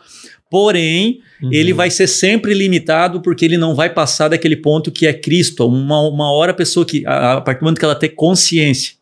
[0.49, 1.49] porém, Uhum.
[1.51, 5.65] ele vai ser sempre limitado porque ele não vai passar daquele ponto que é Cristo.
[5.67, 8.93] Uma, uma hora a pessoa que, a, a partir do momento que ela ter consciência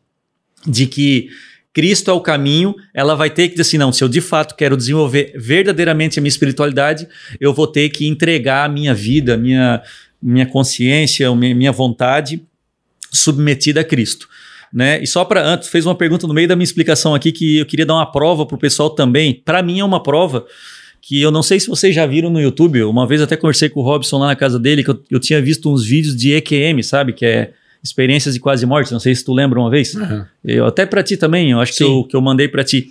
[0.66, 1.30] de que
[1.74, 4.56] Cristo é o caminho, ela vai ter que dizer assim: não, se eu de fato
[4.56, 7.08] quero desenvolver verdadeiramente a minha espiritualidade,
[7.40, 9.82] eu vou ter que entregar a minha vida, a minha,
[10.22, 12.42] minha consciência, a minha, minha vontade
[13.12, 14.30] submetida a Cristo.
[14.73, 15.01] Né?
[15.01, 17.65] E só para antes, fez uma pergunta no meio da minha explicação aqui que eu
[17.65, 19.34] queria dar uma prova para o pessoal também.
[19.34, 20.45] Para mim é uma prova
[21.01, 22.84] que eu não sei se vocês já viram no YouTube.
[22.84, 25.41] Uma vez até conversei com o Robson lá na casa dele que eu, eu tinha
[25.41, 27.13] visto uns vídeos de EQM, sabe?
[27.13, 27.53] Que é
[27.84, 28.91] experiências de quase morte.
[28.91, 29.95] Não sei se tu lembra uma vez.
[29.95, 30.25] Uhum.
[30.43, 32.89] Eu, até para ti também, eu acho que eu, que eu mandei para ti.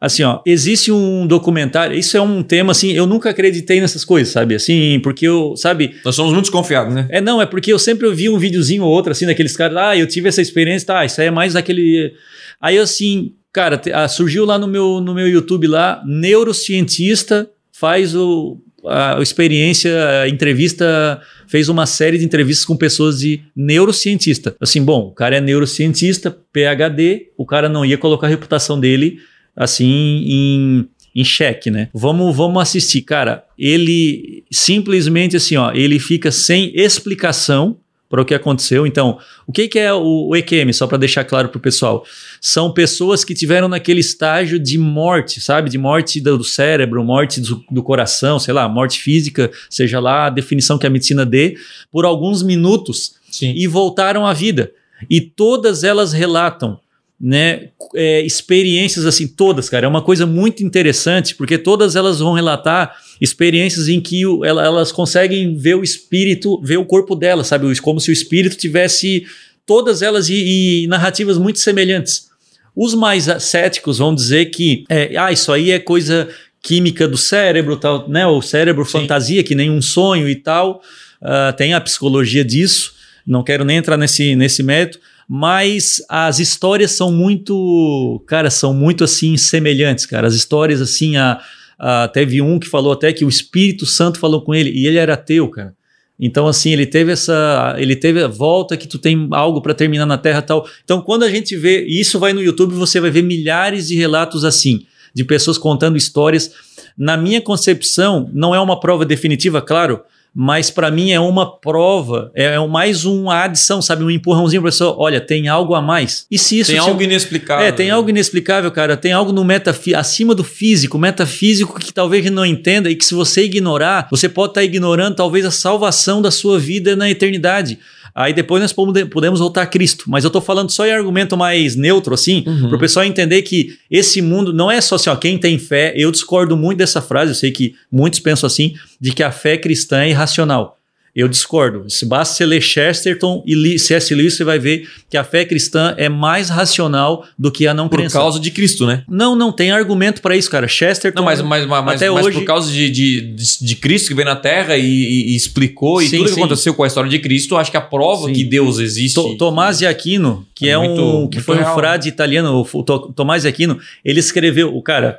[0.00, 4.32] Assim, ó, existe um documentário, isso é um tema assim, eu nunca acreditei nessas coisas,
[4.32, 4.54] sabe?
[4.54, 7.06] Assim, porque eu, sabe, Nós somos muito desconfiados, né?
[7.10, 9.96] é, não, é porque eu sempre ouvi um videozinho ou outro, assim, daqueles caras, ah,
[9.96, 12.14] eu tive essa experiência, tá, isso aí é mais daquele...
[12.58, 18.58] Aí, assim, cara, ah, surgiu lá no meu, no meu YouTube lá, neurocientista faz o,
[18.86, 19.90] a, a experiência,
[20.22, 24.54] a entrevista, fez uma série de entrevistas com pessoas de neurocientista.
[24.60, 29.18] Assim, bom, o cara é neurocientista, PhD, o cara não ia colocar a reputação dele,
[29.56, 31.88] assim, em em xeque, né?
[31.92, 33.44] Vamos, vamos assistir, cara.
[33.58, 37.76] Ele simplesmente assim, ó, ele fica sem explicação
[38.08, 38.86] para o que aconteceu.
[38.86, 42.04] Então, o que, que é o, o EQM, só para deixar claro para o pessoal?
[42.40, 45.70] São pessoas que tiveram naquele estágio de morte, sabe?
[45.70, 50.30] De morte do, cérebro, morte do, do coração, sei lá, morte física, seja lá a
[50.30, 51.56] definição que a medicina dê,
[51.92, 53.52] por alguns minutos Sim.
[53.56, 54.72] e voltaram à vida.
[55.08, 56.80] E todas elas relatam
[57.20, 59.84] né, é, experiências assim, todas, cara.
[59.84, 64.64] É uma coisa muito interessante, porque todas elas vão relatar experiências em que o- ela-
[64.64, 67.78] elas conseguem ver o espírito, ver o corpo dela, sabe?
[67.80, 69.26] Como se o espírito tivesse
[69.66, 72.28] todas elas e, e narrativas muito semelhantes.
[72.74, 76.28] Os mais céticos vão dizer que é, ah, isso aí é coisa
[76.62, 78.26] química do cérebro, tal, né?
[78.26, 78.92] O cérebro Sim.
[78.92, 80.80] fantasia, que nem um sonho e tal.
[81.20, 82.94] Ah, tem a psicologia disso.
[83.26, 89.04] Não quero nem entrar nesse, nesse método, mas as histórias são muito, cara, são muito
[89.04, 90.26] assim semelhantes, cara.
[90.26, 91.40] As histórias assim, a,
[91.78, 94.98] a- teve um que falou até que o Espírito Santo falou com ele e ele
[94.98, 95.72] era ateu, cara.
[96.18, 100.04] Então assim, ele teve essa, ele teve a volta que tu tem algo para terminar
[100.04, 100.66] na terra tal.
[100.82, 104.44] Então quando a gente vê, isso vai no YouTube, você vai ver milhares de relatos
[104.44, 106.50] assim, de pessoas contando histórias.
[106.98, 110.00] Na minha concepção, não é uma prova definitiva, claro,
[110.34, 114.04] mas para mim é uma prova, é, é mais uma adição, sabe?
[114.04, 116.26] Um empurrãozinho para pessoa, olha, tem algo a mais.
[116.30, 117.66] E se isso Tem te- algo inexplicável.
[117.66, 117.92] é, tem né?
[117.92, 118.96] algo inexplicável, cara.
[118.96, 123.14] Tem algo no metafi acima do físico, metafísico que talvez não entenda e que se
[123.14, 127.78] você ignorar, você pode estar ignorando talvez a salvação da sua vida na eternidade.
[128.12, 130.04] Aí depois nós pode- podemos voltar a Cristo.
[130.08, 132.68] Mas eu tô falando só em argumento mais neutro, assim, Uhum.
[132.68, 135.92] para o pessoal entender que esse mundo não é só assim, ó, quem tem fé.
[135.96, 139.56] Eu discordo muito dessa frase, eu sei que muitos pensam assim, de que a fé
[139.56, 140.76] cristã é irracional.
[141.12, 141.90] Eu discordo.
[141.90, 144.14] Se basta você ler Chesterton e C.S.
[144.14, 147.88] Lewis, você vai ver que a fé cristã é mais racional do que a não
[147.88, 148.16] Por crença.
[148.16, 149.02] causa de Cristo, né?
[149.08, 150.68] Não, não tem argumento para isso, cara.
[150.68, 151.18] Chesterton.
[151.18, 153.20] Não, mas, mas, mas, Até mas hoje- por causa de, de,
[153.60, 156.40] de, Cristo que veio na Terra e, e- explicou e Sim, tudo que sim.
[156.44, 158.32] aconteceu com a história de Cristo, acho que a prova Sim.
[158.32, 159.14] que Deus existe.
[159.16, 161.74] To- Tomás de Aquino, que É é, muito- um que foi um real.
[161.74, 165.18] frade italiano, o To- Tomás de Aquino, ele escreveu, o cara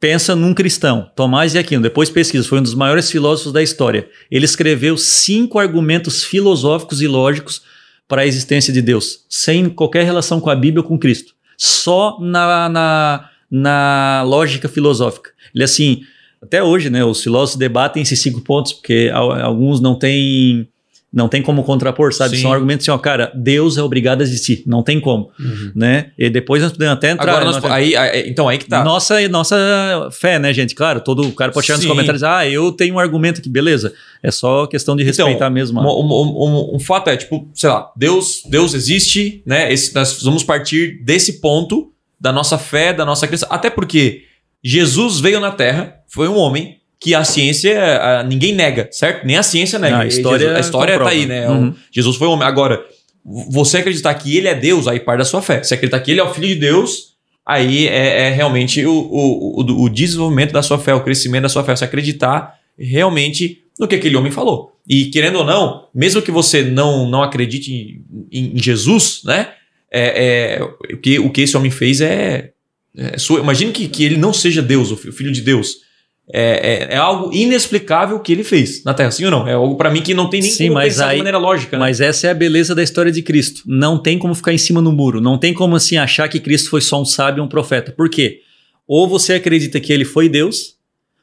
[0.00, 4.08] pensa num cristão, Tomás de Aquino, depois pesquisa, foi um dos maiores filósofos da história.
[4.30, 7.62] Ele escreveu cinco argumentos filosóficos e lógicos
[8.08, 11.34] para a existência de Deus, sem qualquer relação com a Bíblia ou com Cristo.
[11.56, 15.30] Só na, na, na lógica filosófica.
[15.54, 16.02] Ele assim,
[16.42, 17.04] Até hoje, né?
[17.04, 20.66] Os filósofos debatem esses cinco pontos, porque alguns não têm
[21.12, 22.36] não tem como contrapor, sabe?
[22.36, 22.42] Sim.
[22.42, 25.72] São argumentos assim, ó, cara, Deus é obrigado a existir, não tem como, uhum.
[25.74, 26.12] né?
[26.16, 27.32] E depois nós podemos até entrar...
[27.32, 28.84] Agora, nós, aí, aí, então, aí que tá.
[28.84, 30.74] Nossa, nossa fé, né, gente?
[30.74, 31.86] Claro, todo o cara pode chegar Sim.
[31.86, 33.92] nos comentários, ah, eu tenho um argumento aqui, beleza.
[34.22, 35.80] É só questão de então, respeitar então, mesmo.
[35.80, 39.72] Um, um, um, um, fato é, tipo, sei lá, Deus, Deus existe, né?
[39.72, 44.24] Esse, nós vamos partir desse ponto da nossa fé, da nossa crença, até porque
[44.62, 49.26] Jesus veio na Terra, foi um homem, que a ciência, ninguém nega, certo?
[49.26, 49.96] Nem a ciência nega.
[49.96, 51.48] Não, a história, Jesus, a história tá aí, né?
[51.48, 51.74] Uhum.
[51.90, 52.46] Jesus foi homem.
[52.46, 52.84] Agora,
[53.24, 55.62] você acreditar que ele é Deus, aí parte da sua fé.
[55.62, 57.14] Se acreditar que ele é o filho de Deus,
[57.46, 61.48] aí é, é realmente o, o, o, o, desenvolvimento da sua fé, o crescimento da
[61.48, 61.74] sua fé.
[61.74, 64.72] Você acreditar realmente no que aquele homem falou.
[64.86, 69.52] E querendo ou não, mesmo que você não, não acredite em, em Jesus, né?
[69.90, 72.50] É, é, o, que, o que esse homem fez é.
[72.94, 75.88] é sua, imagine que, que ele não seja Deus, o filho de Deus
[76.32, 79.48] é, é, é, algo inexplicável que ele fez na Terra, sim ou não?
[79.48, 81.76] É algo para mim que não tem nem sim, como pensar aí, de maneira lógica.
[81.76, 81.80] Né?
[81.80, 83.62] Mas essa é a beleza da história de Cristo.
[83.66, 85.20] Não tem como ficar em cima no muro.
[85.20, 87.92] Não tem como assim achar que Cristo foi só um sábio, um profeta.
[87.92, 88.40] Por quê?
[88.86, 90.76] Ou você acredita que ele foi Deus,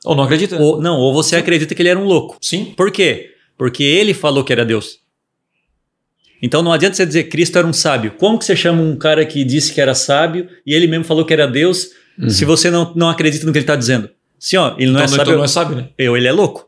[0.04, 0.58] ou não acredita.
[0.62, 1.36] Ou, não, ou você sim.
[1.38, 2.38] acredita que ele era um louco.
[2.42, 2.74] Sim.
[2.76, 3.32] Por quê?
[3.58, 5.00] Porque ele falou que era Deus.
[6.42, 8.12] Então não adianta você dizer que Cristo era um sábio.
[8.12, 11.26] Como que você chama um cara que disse que era sábio e ele mesmo falou
[11.26, 11.90] que era Deus
[12.20, 12.30] uhum.
[12.30, 14.10] se você não, não acredita no que ele está dizendo?
[14.42, 15.24] Assim, ó, ele não é então, é sábio.
[15.24, 15.90] Então não é sábio, né?
[15.98, 16.68] Eu, ele é louco.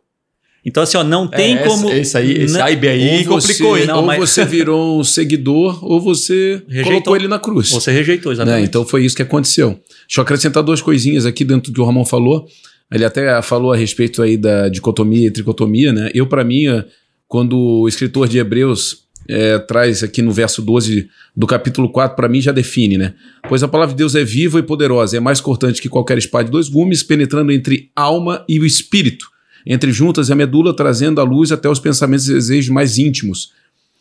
[0.66, 1.90] Então, assim, ó, não tem é, como.
[1.90, 4.20] Esse, aí, esse não, AIB aí complicou, você, Não, ou mas...
[4.20, 7.70] você virou um seguidor, ou você rejeitou, colocou ele na cruz.
[7.72, 8.62] Você rejeitou, exatamente.
[8.62, 8.66] Né?
[8.68, 9.70] Então foi isso que aconteceu.
[10.08, 12.46] Deixa eu acrescentar duas coisinhas aqui dentro do que o Ramon falou.
[12.92, 16.10] Ele até falou a respeito aí da dicotomia e tricotomia, né?
[16.14, 16.66] Eu, para mim,
[17.28, 22.28] quando o escritor de Hebreus é, traz aqui no verso 12 do capítulo 4, para
[22.28, 23.13] mim já define, né?
[23.48, 26.46] Pois a palavra de Deus é viva e poderosa, é mais cortante que qualquer espada
[26.46, 29.28] de dois gumes, penetrando entre alma e o espírito,
[29.68, 33.54] entre juntas e a medula, trazendo a luz até os pensamentos e desejos mais íntimos.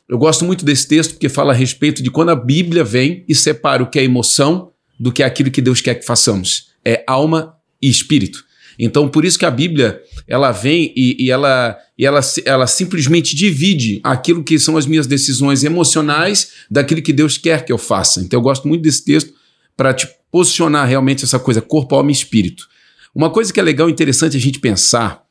[0.09, 3.35] Eu gosto muito desse texto porque fala a respeito de quando a Bíblia vem e
[3.35, 6.69] separa o que é emoção do que é aquilo que Deus quer que façamos.
[6.83, 8.48] É alma e espírito.
[8.79, 13.35] Então, por isso que a Bíblia ela vem e, e, ela, e ela, ela simplesmente
[13.35, 18.21] divide aquilo que são as minhas decisões emocionais daquilo que Deus quer que eu faça.
[18.21, 19.33] Então, eu gosto muito desse texto
[19.77, 22.69] para te posicionar realmente essa coisa corpo, alma e espírito.
[23.15, 25.28] Uma coisa que é legal e interessante a gente pensar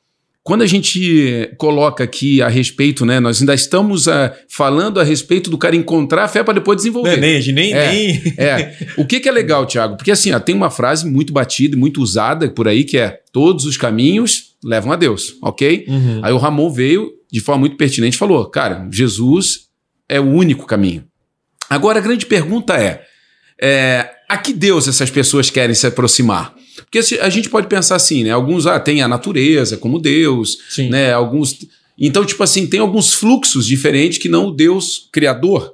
[0.47, 5.49] quando a gente coloca aqui a respeito, né, nós ainda estamos uh, falando a respeito
[5.49, 7.17] do cara encontrar a fé para depois desenvolver.
[7.17, 8.33] Nem, nem, é, nem.
[8.37, 8.77] É.
[8.95, 9.97] O que, que é legal, Tiago?
[9.97, 13.19] Porque assim, ó, tem uma frase muito batida e muito usada por aí que é:
[13.33, 15.83] todos os caminhos levam a Deus, ok?
[15.85, 16.21] Uhum.
[16.23, 19.63] Aí o Ramon veio de forma muito pertinente e falou: cara, Jesus
[20.07, 21.03] é o único caminho.
[21.69, 23.01] Agora a grande pergunta é:
[23.61, 26.55] é a que Deus essas pessoas querem se aproximar?
[26.89, 28.31] Porque a gente pode pensar assim, né?
[28.31, 30.89] Alguns ah, têm a natureza como Deus, Sim.
[30.89, 31.11] né?
[31.11, 31.57] Alguns.
[31.99, 35.73] Então, tipo assim, tem alguns fluxos diferentes que não o Deus criador.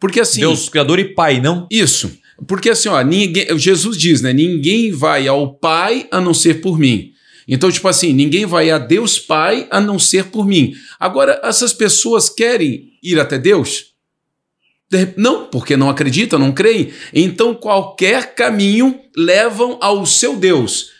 [0.00, 0.40] Porque assim.
[0.40, 1.66] Deus criador e pai, não?
[1.70, 2.10] Isso.
[2.48, 4.32] Porque assim, ó, ninguém, Jesus diz, né?
[4.32, 7.12] Ninguém vai ao Pai a não ser por mim.
[7.46, 10.74] Então, tipo assim, ninguém vai a Deus Pai a não ser por mim.
[10.98, 13.93] Agora, essas pessoas querem ir até Deus?
[15.16, 16.92] Não, porque não acreditam, não creem.
[17.12, 20.92] Então, qualquer caminho levam ao seu Deus.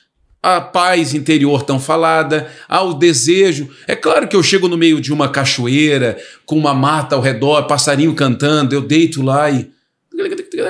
[0.43, 3.71] A paz interior tão falada, ao desejo.
[3.87, 7.63] É claro que eu chego no meio de uma cachoeira, com uma mata ao redor,
[7.67, 9.71] passarinho cantando, eu deito lá e.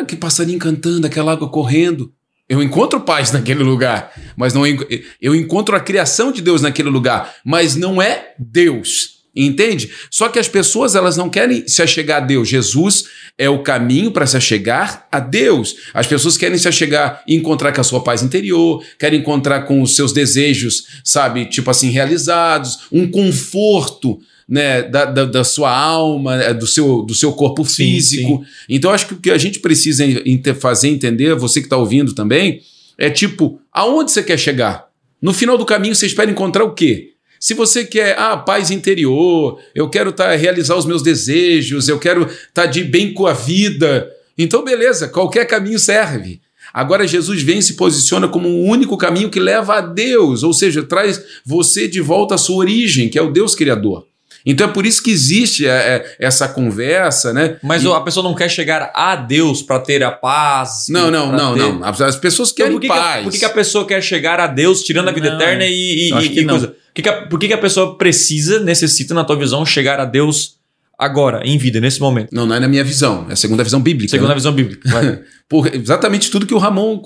[0.07, 2.13] Que passarinho cantando, aquela água correndo.
[2.49, 4.65] Eu encontro paz naquele lugar, mas não
[5.21, 9.14] eu encontro a criação de Deus naquele lugar, mas não é Deus.
[9.37, 9.91] Entende?
[10.11, 12.49] Só que as pessoas elas não querem se achegar a Deus.
[12.49, 15.75] Jesus é o caminho para se achegar a Deus.
[15.93, 19.83] As pessoas querem se achegar e encontrar com a sua paz interior, querem encontrar com
[19.83, 24.21] os seus desejos, sabe, tipo assim, realizados, um conforto.
[24.47, 28.29] Né, da, da, da sua alma, é, do seu, do seu corpo físico.
[28.29, 28.47] Sim, sim.
[28.69, 30.05] Então, acho que o que a gente precisa
[30.61, 32.61] fazer entender, você que está ouvindo também,
[32.99, 34.85] é tipo, aonde você quer chegar?
[35.21, 37.14] No final do caminho, você espera encontrar o quê?
[37.45, 42.23] Se você quer ah, paz interior, eu quero tá, realizar os meus desejos, eu quero
[42.23, 46.41] estar tá de bem com a vida, então beleza, qualquer caminho serve.
[46.73, 50.55] Agora Jesus vem e se posiciona como o único caminho que leva a Deus, ou
[50.55, 54.07] seja, traz você de volta à sua origem, que é o Deus Criador.
[54.47, 57.59] Então é por isso que existe é, é, essa conversa, né?
[57.63, 57.89] Mas e...
[57.89, 60.87] a pessoa não quer chegar a Deus para ter a paz.
[60.89, 61.61] Não, não, não, ter...
[61.61, 61.85] não.
[61.85, 63.17] As pessoas querem então, por que paz.
[63.19, 66.11] Que, por que, a pessoa quer chegar a Deus tirando a vida não, eterna e,
[66.11, 66.75] e, e coisa?
[66.95, 70.05] Que que a, por que, que a pessoa precisa, necessita, na tua visão, chegar a
[70.05, 70.57] Deus
[70.99, 72.33] agora, em vida, nesse momento?
[72.33, 74.11] Não, não é na minha visão, é a segunda visão bíblica.
[74.11, 74.35] Segunda né?
[74.37, 74.89] visão bíblica.
[75.49, 77.03] Por exatamente tudo que o Ramon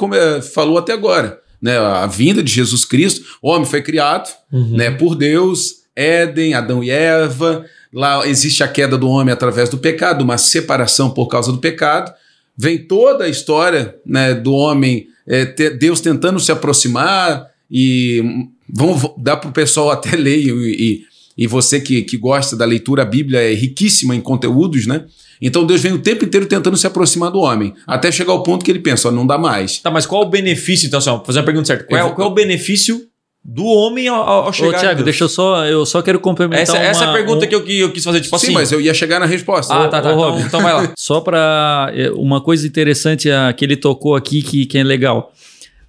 [0.53, 1.41] falou até agora.
[1.61, 3.25] né, a vinda de Jesus Cristo.
[3.43, 4.77] O homem foi criado Uhum.
[4.77, 7.65] né, por Deus, Éden, Adão e Eva.
[7.93, 12.13] Lá existe a queda do homem através do pecado, uma separação por causa do pecado.
[12.57, 18.23] Vem toda a história né, do homem, é, te- Deus tentando se aproximar e
[18.69, 21.03] hum, vamos v- dar para o pessoal até ler e, e,
[21.37, 25.05] e você que, que gosta da leitura, a Bíblia é riquíssima em conteúdos, né?
[25.41, 28.65] Então Deus vem o tempo inteiro tentando se aproximar do homem, até chegar ao ponto
[28.65, 29.79] que ele pensa, ó, não dá mais.
[29.79, 31.85] Tá, mas qual o benefício, então, ó, vou fazer uma pergunta certa.
[31.85, 33.03] Qual, é, vou- qual é o benefício
[33.45, 35.05] do homem ao, ao Ô, chegar a Thiago, Deus?
[35.05, 35.65] deixa eu só.
[35.65, 36.61] Eu só quero complementar.
[36.65, 38.47] Essa, essa é a uma- pergunta um- que eu, que eu quis fazer, tipo Sim,
[38.47, 38.55] assim.
[38.55, 39.73] mas eu ia chegar na resposta.
[39.73, 40.09] Ah, tá, tá.
[40.11, 40.43] Ô, Então, Rob.
[40.43, 40.93] então vai lá.
[40.99, 45.33] Só para uma coisa interessante que ele tocou aqui que, que é legal.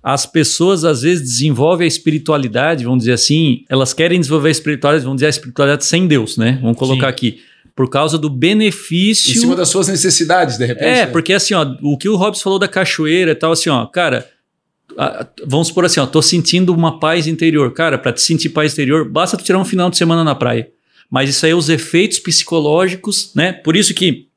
[0.02, 5.04] As pessoas às vezes desenvolvem a espiritualidade, vamos dizer assim, elas querem desenvolver a espiritualidade,
[5.04, 6.58] vamos dizer a espiritualidade sem Deus, né?
[6.62, 7.12] Vamos colocar Sim.
[7.12, 7.40] aqui.
[7.76, 9.32] Por causa do benefício.
[9.32, 10.86] Em cima das suas necessidades, de repente.
[10.86, 11.08] É, né?
[11.08, 14.28] porque assim, ó, o que o Robson falou da cachoeira e tal, assim, ó, cara,
[15.46, 17.72] vamos supor assim, ó, tô sentindo uma paz interior.
[17.74, 20.70] Cara, para te sentir paz interior, basta tu tirar um final de semana na praia.
[21.10, 23.54] Mas isso aí é os efeitos psicológicos, né?
[23.54, 24.28] Por isso que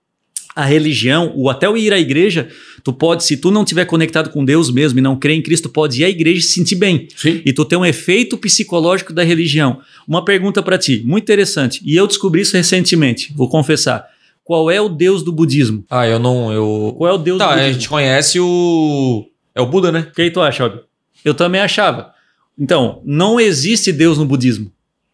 [0.55, 2.48] a religião, o até o ir à igreja,
[2.82, 5.68] tu pode, se tu não tiver conectado com Deus mesmo e não crer em Cristo,
[5.68, 7.08] pode ir à igreja e se sentir bem.
[7.16, 7.40] Sim.
[7.44, 9.80] E tu tem um efeito psicológico da religião.
[10.06, 11.80] Uma pergunta para ti, muito interessante.
[11.84, 14.06] E eu descobri isso recentemente, vou confessar.
[14.44, 15.84] Qual é o Deus do budismo?
[15.88, 16.52] Ah, eu não.
[16.52, 16.94] Eu...
[16.98, 17.74] Qual é o Deus Tá, do a budismo?
[17.74, 19.24] gente conhece o.
[19.54, 20.08] É o Buda, né?
[20.10, 20.82] O que tu acha, Óbvio?
[21.24, 22.12] Eu também achava.
[22.58, 24.72] Então, não existe Deus no budismo.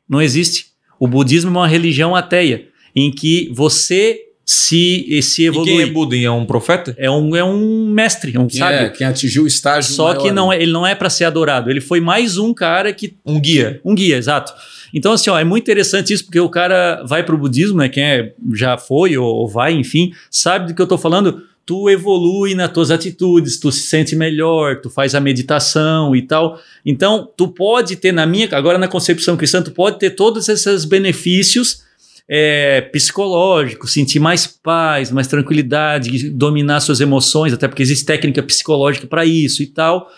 [0.09, 0.67] Não existe.
[0.99, 4.19] O budismo é uma religião ateia, em que você
[4.51, 5.67] se, se E evolui.
[5.67, 6.17] quem é Buda?
[6.17, 6.95] É um profeta?
[6.97, 8.79] é, um, é um mestre, é um Quem, sábio.
[8.79, 9.93] é, quem atingiu o estágio.
[9.93, 11.69] Só maior, que não é, ele não é para ser adorado.
[11.71, 13.79] Ele foi mais um cara que Um guia.
[13.85, 14.53] um guia, exato.
[14.95, 17.91] Então, assim, ó, é muito interessante isso, porque o cara vai pro budismo, né?
[17.91, 21.43] Quem é, já foi ou, ou vai, enfim, sabe do que eu tô falando.
[21.67, 26.59] Tu evolui nas tuas atitudes, tu se sente melhor, tu faz a meditação e tal.
[26.87, 30.87] Então, tu pode ter, na minha, agora na concepção cristã, tu pode ter todos esses
[30.87, 31.87] benefícios
[32.29, 39.07] é, psicológicos, sentir mais paz, mais tranquilidade, dominar suas emoções, até porque existe técnica psicológica
[39.07, 40.11] para isso e tal.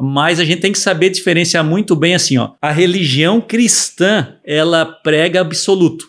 [0.00, 2.52] Mas a gente tem que saber diferenciar muito bem assim, ó.
[2.62, 6.06] A religião cristã, ela prega absoluto.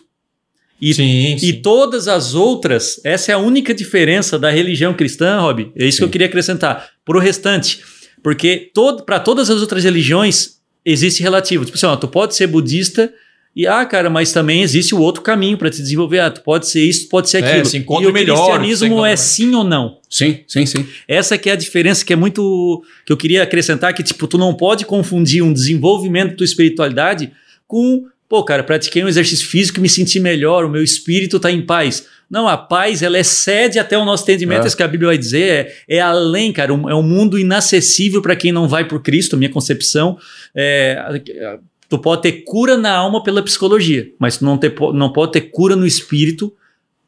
[0.80, 5.70] E, sim, e todas as outras, essa é a única diferença da religião cristã, Rob.
[5.76, 6.12] É isso que eu Sim.
[6.12, 6.88] queria acrescentar.
[7.04, 7.80] Para o restante.
[8.22, 11.66] Porque todo, para todas as outras religiões, existe relativo.
[11.66, 13.12] Tipo assim, ó, tu pode ser budista
[13.54, 16.20] e, ah, cara, mas também existe o outro caminho para te desenvolver.
[16.20, 17.66] Ah, tu pode ser isso, pode ser É, aquilo.
[17.66, 19.98] se encontra e o melhor, cristianismo é sim ou não.
[20.08, 20.86] Sim, sim, sim.
[21.08, 24.38] Essa que é a diferença que é muito que eu queria acrescentar que tipo tu
[24.38, 27.32] não pode confundir um desenvolvimento da tua espiritualidade
[27.66, 31.50] com, pô, cara, pratiquei um exercício físico e me senti melhor, o meu espírito está
[31.50, 32.06] em paz.
[32.30, 34.64] Não, a paz ela excede até o nosso entendimento, É.
[34.64, 34.66] é.
[34.68, 38.22] isso que a Bíblia vai dizer, é, é além, cara, um- é um mundo inacessível
[38.22, 40.16] para quem não vai por Cristo, minha concepção.
[40.54, 40.96] É,
[41.90, 45.42] tu pode ter cura na alma pela psicologia, mas tu não, ter, não pode ter
[45.42, 46.50] cura no espírito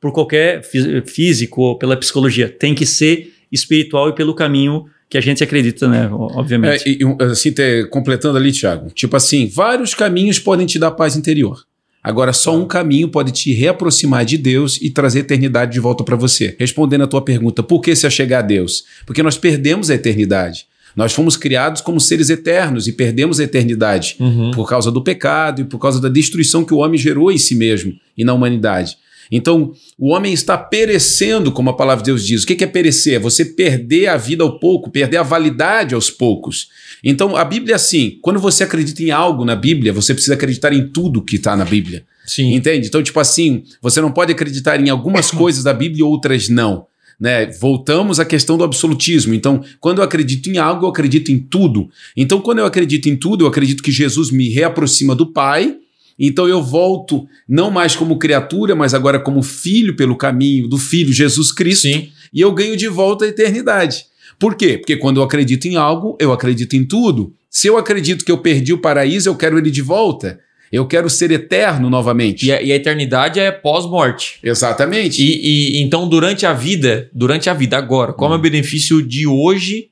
[0.01, 2.49] por qualquer fí- físico ou pela psicologia.
[2.49, 6.09] Tem que ser espiritual e pelo caminho que a gente acredita, né?
[6.11, 6.89] Obviamente.
[6.89, 6.99] É, e,
[7.31, 8.91] assim, te- completando ali, Thiago.
[8.91, 11.65] Tipo assim, vários caminhos podem te dar paz interior.
[12.03, 16.03] Agora, só um caminho pode te reaproximar de Deus e trazer a eternidade de volta
[16.03, 16.57] para você.
[16.59, 18.85] Respondendo a tua pergunta, por que se achegar a Deus?
[19.07, 20.67] Porque nós perdemos a eternidade.
[20.97, 24.51] Nós fomos criados como seres eternos e perdemos a eternidade Uhum.
[24.51, 27.55] por causa do pecado e por causa da destruição que o homem gerou em si
[27.55, 28.97] mesmo e na humanidade.
[29.31, 32.43] Então, o homem está perecendo, como a palavra de Deus diz.
[32.43, 33.15] O que é perecer?
[33.15, 36.69] É você perder a vida ao pouco, perder a validade aos poucos.
[37.03, 40.73] Então, a Bíblia é assim: quando você acredita em algo na Bíblia, você precisa acreditar
[40.75, 42.05] em tudo que está na Bíblia.
[42.27, 42.55] Sim.
[42.55, 42.89] Entende?
[42.89, 46.87] Então, tipo assim, você não pode acreditar em algumas coisas da Bíblia e outras não.
[47.23, 47.47] Né?
[47.47, 49.33] Voltamos à questão do absolutismo.
[49.33, 51.89] Então, quando eu acredito em algo, eu acredito em tudo.
[52.17, 55.77] Então, quando eu acredito em tudo, eu acredito que Jesus me reaproxima do Pai.
[56.19, 61.13] Então, eu volto não mais como criatura, mas agora como filho pelo caminho do Filho
[61.13, 61.83] Jesus Cristo.
[61.83, 62.11] Sim.
[62.35, 64.05] E eu ganho de volta a eternidade.
[64.37, 64.77] Por quê?
[64.77, 67.33] Porque quando eu acredito em algo, eu acredito em tudo.
[67.49, 70.41] Se eu acredito que eu perdi o paraíso, eu quero ele de volta.
[70.73, 72.47] Eu quero ser eterno novamente.
[72.47, 74.39] E a, e a eternidade é pós-morte.
[74.43, 75.23] Exatamente.
[75.23, 79.27] E, e- então, durante a vida, durante a vida agora, qual é o benefício de
[79.27, 79.91] hoje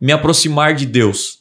[0.00, 1.40] me aproximar de Deus?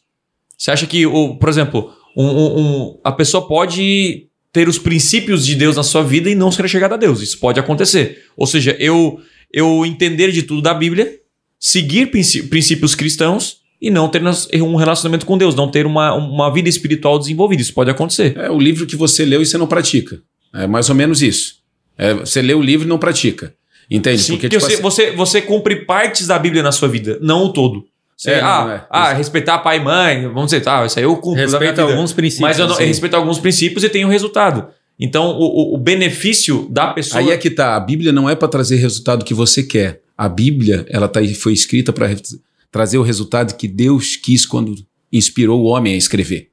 [0.57, 1.03] Você acha que,
[1.39, 6.03] por exemplo, um- um- um- a pessoa pode ter os princípios de Deus na sua
[6.03, 7.21] vida e não ser chegada a Deus?
[7.21, 8.23] Isso pode acontecer.
[8.35, 9.19] Ou seja, eu,
[9.53, 11.13] eu entender de tudo da Bíblia,
[11.59, 14.21] seguir princí- princípios cristãos e não ter
[14.61, 17.61] um relacionamento com Deus, não ter uma, uma vida espiritual desenvolvida.
[17.61, 18.35] Isso pode acontecer.
[18.37, 20.19] É o livro que você leu e você não pratica.
[20.53, 21.55] É mais ou menos isso.
[21.97, 23.53] É, você lê o livro e não pratica.
[23.89, 24.21] Entende?
[24.21, 27.17] Sim, Porque, porque tipo você, assim, você, você cumpre partes da Bíblia na sua vida,
[27.21, 27.85] não o todo.
[28.15, 28.85] Você, É, ah, não é.
[28.89, 31.41] ah, respeitar pai e mãe, vamos dizer, tá, isso aí eu cumpro.
[31.83, 31.93] vida.
[31.93, 32.41] alguns princípios.
[32.49, 34.67] Mas eu, não, eu respeito alguns princípios e tenho um resultado.
[34.99, 37.21] Então, o, o- benefício da pessoa.
[37.21, 37.75] Aí é que tá.
[37.77, 40.01] A Bíblia não é para trazer resultado que você quer.
[40.17, 42.05] A Bíblia, ela tá, aí- foi escrita para
[42.71, 44.75] trazer o resultado que Deus quis quando
[45.11, 46.49] inspirou o homem a escrever.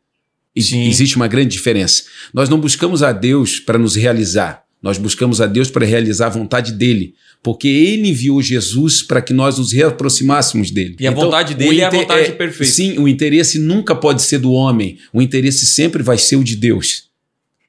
[0.58, 0.88] Sim.
[0.88, 2.04] Existe uma grande diferença.
[2.32, 4.64] Nós não buscamos a Deus para nos realizar.
[4.82, 7.14] Nós buscamos a Deus para realizar a vontade dele.
[7.42, 10.96] Porque ele enviou Jesus para que nós nos reaproximássemos dele.
[10.98, 12.72] E a vontade o dele é a vontade perfeita.
[12.72, 14.98] Sim, o interesse nunca pode ser do homem.
[15.12, 17.06] O interesse sempre vai ser o de Deus.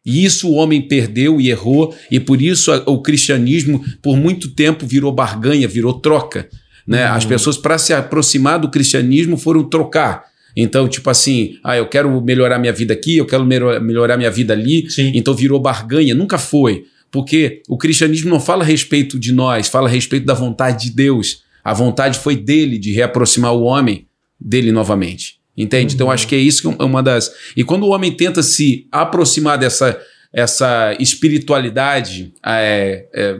[0.06, 4.88] E isso o homem perdeu e errou, e por isso o cristianismo, por muito tempo,
[4.88, 6.48] virou barganha, virou troca.
[6.88, 7.04] Né?
[7.04, 10.24] As pessoas, para se aproximar do cristianismo, foram trocar.
[10.56, 14.32] Então, tipo assim, ah, eu quero melhorar minha vida aqui, eu quero melhor- melhorar minha
[14.32, 15.12] vida ali, Sim.
[15.14, 16.16] então virou barganha.
[16.16, 16.86] Nunca foi.
[17.12, 20.96] Porque o cristianismo não fala a respeito de nós, fala a respeito da vontade de
[20.96, 21.44] Deus.
[21.64, 24.08] A vontade foi dele de reaproximar o homem
[24.40, 25.38] dele novamente.
[25.56, 25.96] Entende?
[25.96, 27.32] Então acho que é isso que é uma das.
[27.56, 30.00] E quando o homem tenta se aproximar dessa
[30.32, 33.40] essa espiritualidade é, é,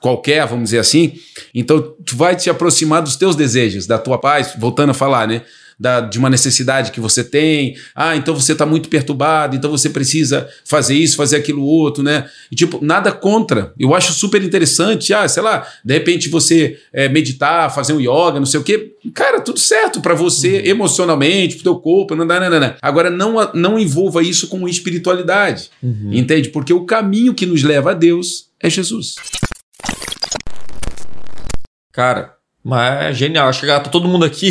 [0.00, 1.14] qualquer, vamos dizer assim,
[1.54, 5.42] então tu vai te aproximar dos teus desejos, da tua paz, voltando a falar, né?
[5.80, 7.76] Da, de uma necessidade que você tem.
[7.94, 12.28] Ah, então você está muito perturbado, então você precisa fazer isso, fazer aquilo outro, né?
[12.50, 13.72] E, tipo, nada contra.
[13.78, 15.14] Eu acho super interessante.
[15.14, 18.92] Ah, sei lá, de repente você é, meditar, fazer um yoga, não sei o quê.
[19.14, 22.74] Cara, tudo certo para você emocionalmente, pro teu corpo, não, não, não, não.
[22.82, 25.70] Agora, não, não envolva isso com espiritualidade.
[25.80, 26.10] Uhum.
[26.12, 26.48] Entende?
[26.48, 29.14] Porque o caminho que nos leva a Deus é Jesus.
[31.98, 32.34] Cara,
[32.64, 33.48] mas é genial.
[33.48, 34.50] Acho que tá todo mundo aqui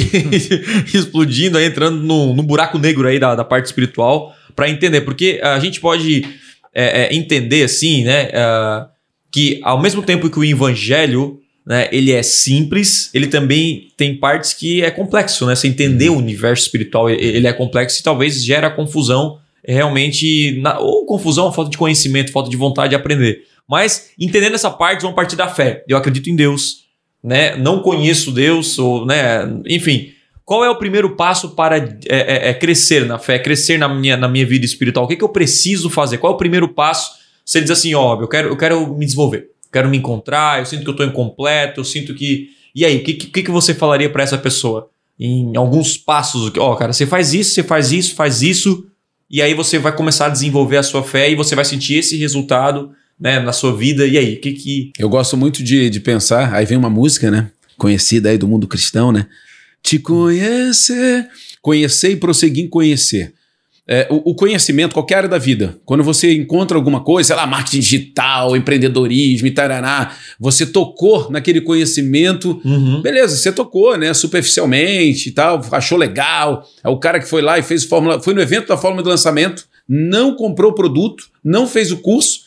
[0.94, 5.00] explodindo, aí, entrando no, no buraco negro aí da, da parte espiritual para entender.
[5.00, 6.26] Porque a gente pode
[6.76, 8.28] é, é, entender, assim, né?
[8.34, 8.86] é,
[9.32, 14.54] que ao mesmo tempo que o evangelho né, ele é simples, ele também tem partes
[14.54, 15.56] que é complexo, né?
[15.56, 21.06] Você entender o universo espiritual, ele é complexo e talvez gera confusão realmente, na- ou
[21.06, 23.44] confusão, falta de conhecimento, falta de vontade de aprender.
[23.70, 25.86] Mas entendendo essa parte, vamos partir da fé.
[25.88, 26.87] Eu acredito em Deus,
[27.28, 27.58] né?
[27.58, 29.42] Não conheço Deus, ou, né?
[29.68, 30.14] Enfim,
[30.46, 34.16] qual é o primeiro passo para é, é, é crescer na fé, crescer na minha,
[34.16, 35.04] na minha vida espiritual?
[35.04, 36.20] O que, que eu preciso fazer?
[36.20, 37.18] Qual é o primeiro paço?
[37.44, 40.84] Você diz assim, ó, eu quero, eu quero me desenvolver, quero me encontrar, eu sinto
[40.84, 42.48] que eu estou incompleto, eu sinto que.
[42.74, 44.90] E aí, o que, que, que você falaria para essa pessoa?
[45.20, 48.86] Em alguns passos, ó, cara, você faz isso, você faz isso, faz isso,
[49.30, 52.16] e aí você vai começar a desenvolver a sua fé e você vai sentir esse
[52.16, 54.06] resultado né, na sua vida.
[54.06, 54.92] E aí, o que que.
[54.98, 57.50] Eu gosto muito de, de pensar, aí vem uma música, né?
[57.78, 59.28] Conhecida aí do mundo cristão, né?
[59.84, 61.28] Te conhecer,
[61.62, 63.34] conhecer e prosseguir em conhecer.
[63.90, 67.48] É, o, o conhecimento, qualquer área da vida, quando você encontra alguma coisa, sei lá,
[67.48, 73.02] marketing digital, empreendedorismo e taraná, você tocou naquele conhecimento, Uhum.
[73.02, 77.58] beleza, você tocou, né, superficialmente e tal, achou legal, é o cara que foi lá
[77.58, 81.66] e fez fórmula, foi no evento da fórmula de lançamento, não comprou o produto, não
[81.66, 82.42] fez o curso,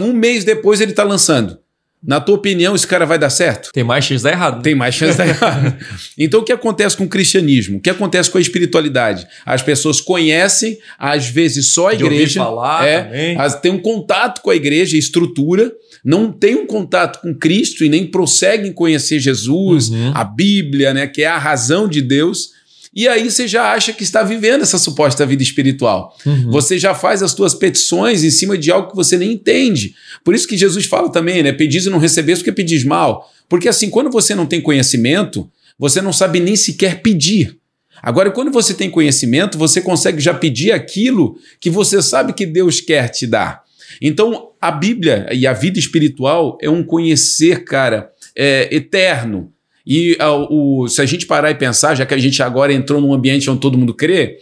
[0.00, 1.58] um mês depois ele está lançando.
[2.06, 3.70] Na tua opinião, esse cara vai dar certo?
[3.72, 4.56] Tem mais chance de dar errado.
[4.58, 4.62] né?
[4.62, 5.76] Tem mais chance de dar errado.
[6.16, 7.78] Então, o que acontece com o cristianismo?
[7.78, 9.26] O que acontece com a espiritualidade?
[9.44, 12.40] As pessoas conhecem, às vezes só a De igreja.
[12.44, 13.40] falar é, também.
[13.40, 15.72] as- tem um contato com a igreja, estrutura,
[16.04, 20.12] não tem um contato com Cristo e nem prosseguem conhecer Jesus, Uhum.
[20.14, 22.50] a Bíblia, né, que é a razão de Deus.
[22.96, 26.16] E aí você já acha que está vivendo essa suposta vida espiritual.
[26.24, 26.50] Uhum.
[26.50, 29.94] Você já faz as tuas petições em cima de algo que você nem entende.
[30.24, 31.52] Por isso que Jesus fala também, né?
[31.52, 33.30] Pedis e não recebes porque pedis mal.
[33.50, 35.46] Porque assim, quando você não tem conhecimento,
[35.78, 37.58] você não sabe nem sequer pedir.
[38.02, 42.80] Agora, quando você tem conhecimento, você consegue já pedir aquilo que você sabe que Deus
[42.80, 43.62] quer te dar.
[44.00, 49.52] Então, a Bíblia e a vida espiritual é um conhecer, cara, é, eterno.
[49.86, 53.00] E ah, o, se a gente parar e pensar, já que a gente agora entrou
[53.00, 54.38] num ambiente onde todo mundo crê,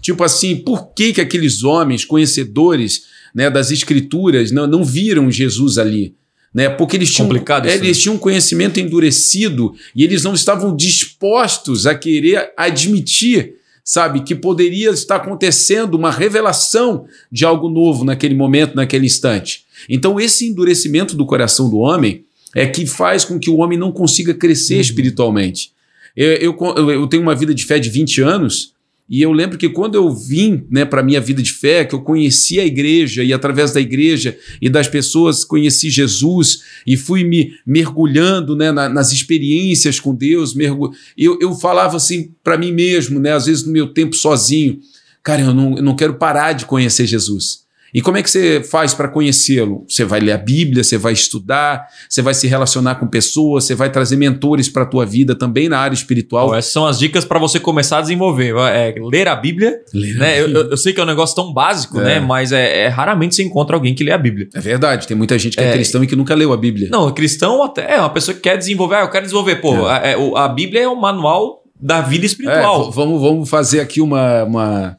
[0.00, 5.78] tipo assim, por que, que aqueles homens conhecedores né, das escrituras não, não viram Jesus
[5.78, 6.16] ali?
[6.52, 6.68] Né?
[6.68, 7.30] Porque eles tinham,
[7.64, 14.34] eles tinham um conhecimento endurecido e eles não estavam dispostos a querer admitir, sabe, que
[14.34, 19.64] poderia estar acontecendo uma revelação de algo novo naquele momento, naquele instante.
[19.88, 22.24] Então, esse endurecimento do coração do homem
[22.54, 24.80] é que faz com que o homem não consiga crescer Uhum.
[24.80, 25.72] espiritualmente.
[26.16, 28.72] Eu, eu, eu tenho uma vida de fé de 20 anos
[29.10, 31.94] e eu lembro que quando eu vim né, para a minha vida de fé, que
[31.94, 37.24] eu conheci a igreja e através da igreja e das pessoas conheci Jesus e fui
[37.24, 40.92] me mergulhando né, na- nas experiências com Deus, mergu...
[41.16, 44.78] eu, eu falava assim para mim mesmo, né, às vezes no meu tempo sozinho,
[45.22, 47.60] cara, eu não, eu não quero parar de conhecer Jesus.
[47.94, 49.84] E como é que você faz para conhecê-lo?
[49.88, 53.74] Você vai ler a Bíblia, você vai estudar, você vai se relacionar com pessoas, você
[53.74, 56.48] vai trazer mentores para a tua vida também na área espiritual.
[56.48, 58.54] Bom, essas são as dicas para você começar a desenvolver.
[58.56, 59.80] É, ler a Bíblia.
[59.94, 60.40] Ler a né?
[60.40, 60.62] Eu, Bíblia.
[60.64, 62.04] eu- eu sei que é um negócio tão básico, É.
[62.04, 62.20] né?
[62.20, 64.48] Mas é, é raramente você encontra alguém que lê a Bíblia.
[64.54, 65.72] É verdade, tem muita gente que é, É.
[65.72, 66.88] cristão e que nunca leu a Bíblia.
[66.90, 68.96] Não, cristão até é uma pessoa que quer desenvolver.
[68.96, 69.56] Ah, eu quero desenvolver.
[69.56, 72.90] Pô, a, é, a Bíblia é o manual da vida É, espiritual.
[72.90, 74.98] vamos, vamos fazer aqui uma, uma-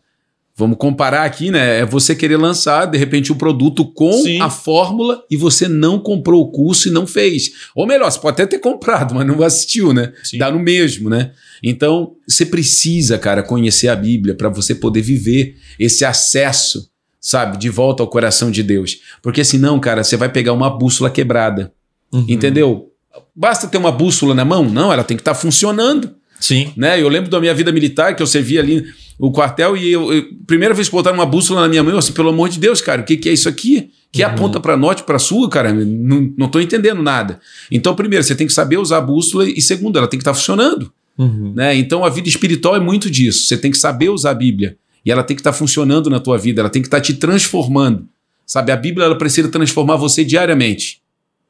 [0.59, 1.79] Vamos comparar aqui, né?
[1.79, 4.41] É você querer lançar, de repente, o produto com Sim.
[4.41, 7.51] a fórmula e você não comprou o curso e não fez.
[7.73, 10.11] Ou melhor, você pode até ter comprado, mas não assistiu, né?
[10.21, 10.37] Sim.
[10.37, 11.31] Dá no mesmo, né?
[11.63, 16.89] Então, você precisa, cara, conhecer a Bíblia para você poder viver esse acesso,
[17.21, 18.97] sabe, de volta ao coração de Deus.
[19.23, 21.71] Porque senão, cara, você vai pegar uma bússola quebrada.
[22.11, 22.25] Uhum.
[22.27, 22.91] Entendeu?
[23.33, 24.69] Basta ter uma bússola na mão?
[24.69, 26.71] Não, ela tem que estar funcionando Sim.
[26.77, 27.01] né?
[27.01, 28.83] Eu lembro da minha vida militar, que eu servi ali
[29.17, 31.97] o quartel, e eu, eu- primeira vez que botaram uma bússola na minha mão, eu
[31.99, 33.89] assim, pelo amor de Deus, cara, o que, que é isso aqui?
[34.11, 34.29] Que Uhum.
[34.29, 35.73] aponta para norte, para sul, cara?
[35.73, 37.39] Não, não tô entendendo nada.
[37.69, 40.33] Então, primeiro, você tem que saber usar a bússola, e segundo, ela tem que estar
[40.33, 40.91] funcionando.
[41.17, 41.51] Uhum.
[41.53, 41.75] Né?
[41.75, 43.45] Então, a vida espiritual é muito disso.
[43.45, 44.77] Você tem que saber usar a Bíblia.
[45.05, 48.07] E ela tem que estar funcionando na tua vida, ela tem que estar te transformando.
[48.45, 51.01] Sabe, a Bíblia ela precisa transformar você diariamente.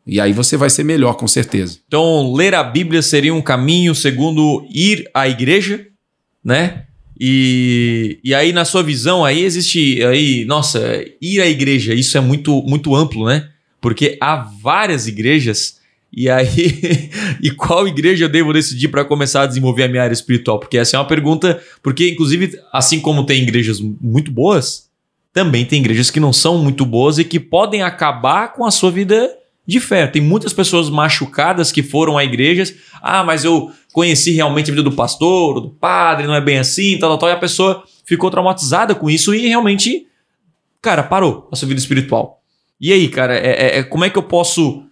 [0.06, 1.80] E aí você vai ser melhor, com certeza.
[1.88, 5.86] Então, ler a Bíblia seria um caminho, segundo ir à igreja,
[6.44, 6.86] né?
[7.20, 10.02] E, e aí, na sua visão, aí existe.
[10.04, 10.80] Aí, nossa,
[11.22, 13.50] ir à igreja, isso é muito, muito amplo, né?
[13.82, 15.80] Porque há várias igrejas.
[16.12, 16.48] E aí,
[17.44, 20.60] e qual igreja eu devo decidir para começar a desenvolver a minha área espiritual?
[20.60, 21.62] Porque essa é uma pergunta.
[21.84, 24.90] Porque, inclusive, assim como tem igrejas muito boas,
[25.34, 28.92] também tem igrejas que não são muito boas e que podem acabar com a sua
[28.92, 29.30] vida
[29.78, 30.08] fé.
[30.08, 32.74] Tem muitas pessoas machucadas que foram a igrejas.
[33.02, 36.98] Ah, mas eu conheci realmente a vida do pastor, do padre, não é bem assim,
[36.98, 37.30] tal, tal, tal.
[37.30, 40.08] E a pessoa ficou traumatizada com isso e realmente,
[40.82, 42.42] cara, parou a sua vida espiritual.
[42.80, 44.84] E aí, cara, é, é- é- como é que eu posso,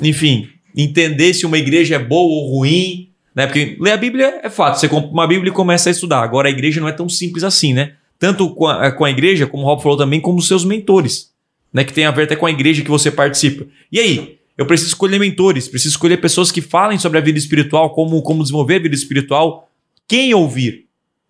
[0.00, 3.10] enfim, entender se uma igreja é boa ou ruim?
[3.34, 3.46] Né?
[3.46, 6.22] Porque ler a Bíblia é fato, você compra uma Bíblia e começa a estudar.
[6.22, 7.92] Agora a igreja não é tão simples assim, né?
[8.18, 11.31] Tanto com a, com a igreja, como o Rob falou também, como os seus mentores
[11.72, 13.66] né, que tem a ver até com a igreja que você participa.
[13.90, 17.90] E aí, eu preciso escolher mentores, preciso escolher pessoas que falem sobre a vida espiritual,
[17.94, 19.68] como, como desenvolver a vida espiritual,
[20.06, 20.86] quem ouvir,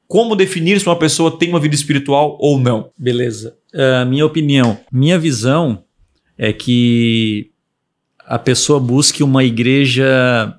[0.08, 2.90] como definir se uma pessoa tem uma vida espiritual ou não.
[2.98, 3.56] Beleza.
[3.72, 5.84] Ah, minha opinião, minha visão
[6.36, 7.50] é que
[8.18, 10.58] a pessoa busque uma igreja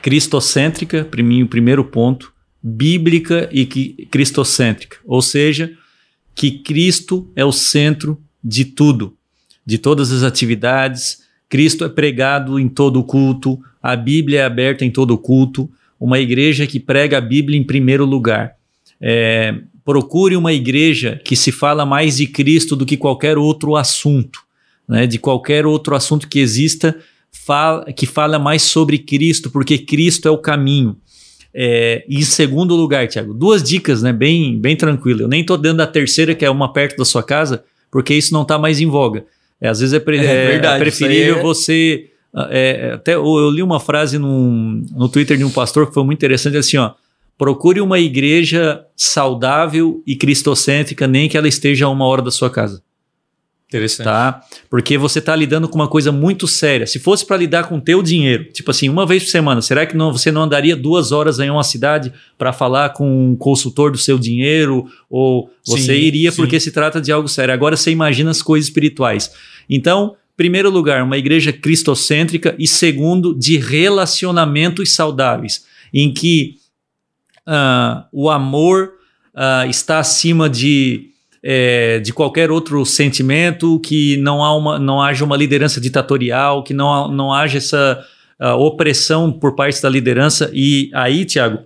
[0.00, 2.32] cristocêntrica, para mim, o primeiro ponto,
[2.62, 4.96] bíblica e que, cristocêntrica.
[5.04, 5.76] Ou seja,
[6.34, 9.16] que Cristo é o centro de tudo,
[9.64, 11.22] de todas as atividades.
[11.48, 15.70] Cristo é pregado em todo o culto, a Bíblia é aberta em todo o culto.
[15.98, 18.56] Uma igreja que prega a Bíblia em primeiro lugar.
[19.00, 24.40] É, procure uma igreja que se fala mais de Cristo do que qualquer outro assunto,
[24.88, 25.06] né?
[25.06, 26.96] de qualquer outro assunto que exista,
[27.30, 30.96] fala, que fala mais sobre Cristo, porque Cristo é o caminho.
[31.52, 34.12] É, e em segundo lugar, Tiago, duas dicas, né?
[34.12, 35.22] Bem, bem tranquilo.
[35.22, 37.62] Eu nem estou dando a terceira, que é uma perto da sua casa,
[37.94, 39.24] porque isso não está mais em voga.
[39.60, 42.10] É, às vezes é, pre- É é- verdade, é preferível isso aí é- você.
[42.50, 46.02] é, até eu eu li uma frase num- no Twitter de um pastor que foi
[46.04, 46.90] muito interessante assim, ó.
[47.38, 52.50] Procure uma igreja saudável e cristocêntrica, nem que ela esteja a uma hora da sua
[52.50, 52.82] casa
[53.68, 54.04] Interessante.
[54.04, 54.42] tá?
[54.70, 56.86] Porque você tá lidando com uma coisa muito séria.
[56.86, 59.84] Se fosse para lidar com o teu dinheiro, tipo assim, uma vez por semana, será
[59.84, 63.90] que não, você não andaria duas horas em uma cidade para falar com um consultor
[63.90, 64.86] do seu dinheiro?
[65.10, 66.36] Ou você Sim, iria sim.
[66.36, 67.52] porque se trata de algo sério?
[67.52, 69.32] Agora você imagina as coisas espirituais.
[69.68, 76.56] Então, primeiro lugar, uma igreja cristocêntrica e segundo, de relacionamentos saudáveis, em que
[77.46, 78.92] ah, o amor
[79.34, 81.13] ah, está acima de
[81.44, 86.72] é, de qualquer outro sentimento, que não, há uma, não haja uma liderança ditatorial, que
[86.72, 88.02] não, não haja essa
[88.58, 90.50] opressão por parte da liderança.
[90.52, 91.60] E aí, Tiago,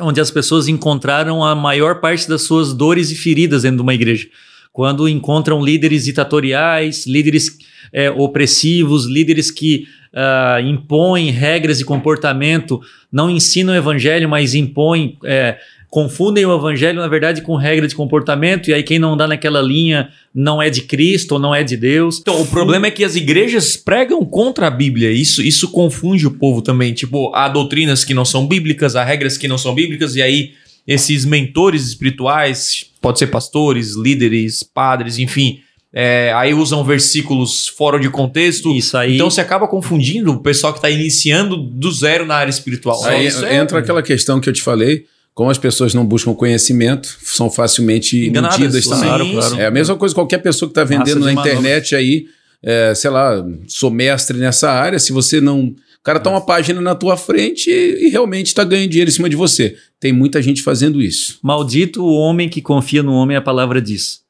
[0.00, 3.94] onde as pessoas encontraram a maior parte das suas dores e feridas dentro de uma
[3.94, 4.28] igreja.
[4.72, 7.58] Quando encontram líderes ditatoriais, líderes
[7.92, 12.80] é, opressivos, líderes que ah, impõem regras de comportamento,
[13.10, 15.58] não ensinam o evangelho, mas impõem, é,
[15.90, 19.62] confundem o evangelho, na verdade, com regra de comportamento, e aí quem não dá naquela
[19.62, 22.18] linha não é de Cristo ou não é de Deus.
[22.18, 25.10] Então, o problema é que as igrejas pregam contra a Bíblia.
[25.10, 26.92] Isso, isso confunde o povo também.
[26.92, 30.52] Tipo, há doutrinas que não são bíblicas, há regras que não são bíblicas, e aí
[30.86, 35.60] esses mentores espirituais, pode ser pastores, líderes, padres, enfim,
[35.92, 38.74] é, aí usam versículos fora de contexto.
[38.74, 39.14] Isso aí.
[39.14, 43.02] Então você acaba confundindo o pessoal que está iniciando do zero na área espiritual.
[43.04, 45.04] Aí Isso é- entra aquela questão que eu te falei.
[45.38, 49.04] Como as pessoas não buscam conhecimento, são facilmente Enganadas, iludidas também.
[49.08, 49.56] claro, claro.
[49.60, 52.26] É a mesma coisa qualquer pessoa que está vendendo na internet aí,
[52.60, 55.66] é, sei lá, sou mestre nessa área, se você não.
[56.00, 59.14] O cara tá uma página na tua frente e, e realmente está ganhando dinheiro em
[59.14, 59.76] cima de você.
[60.00, 61.38] Tem muita gente fazendo isso.
[61.40, 64.22] Maldito o homem que confia no homem, a palavra diz.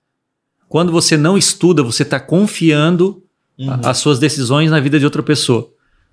[0.68, 3.22] Quando você não estuda, você está confiando
[3.58, 3.70] Uhum.
[3.70, 5.70] a- as suas decisões na vida de outra pessoa.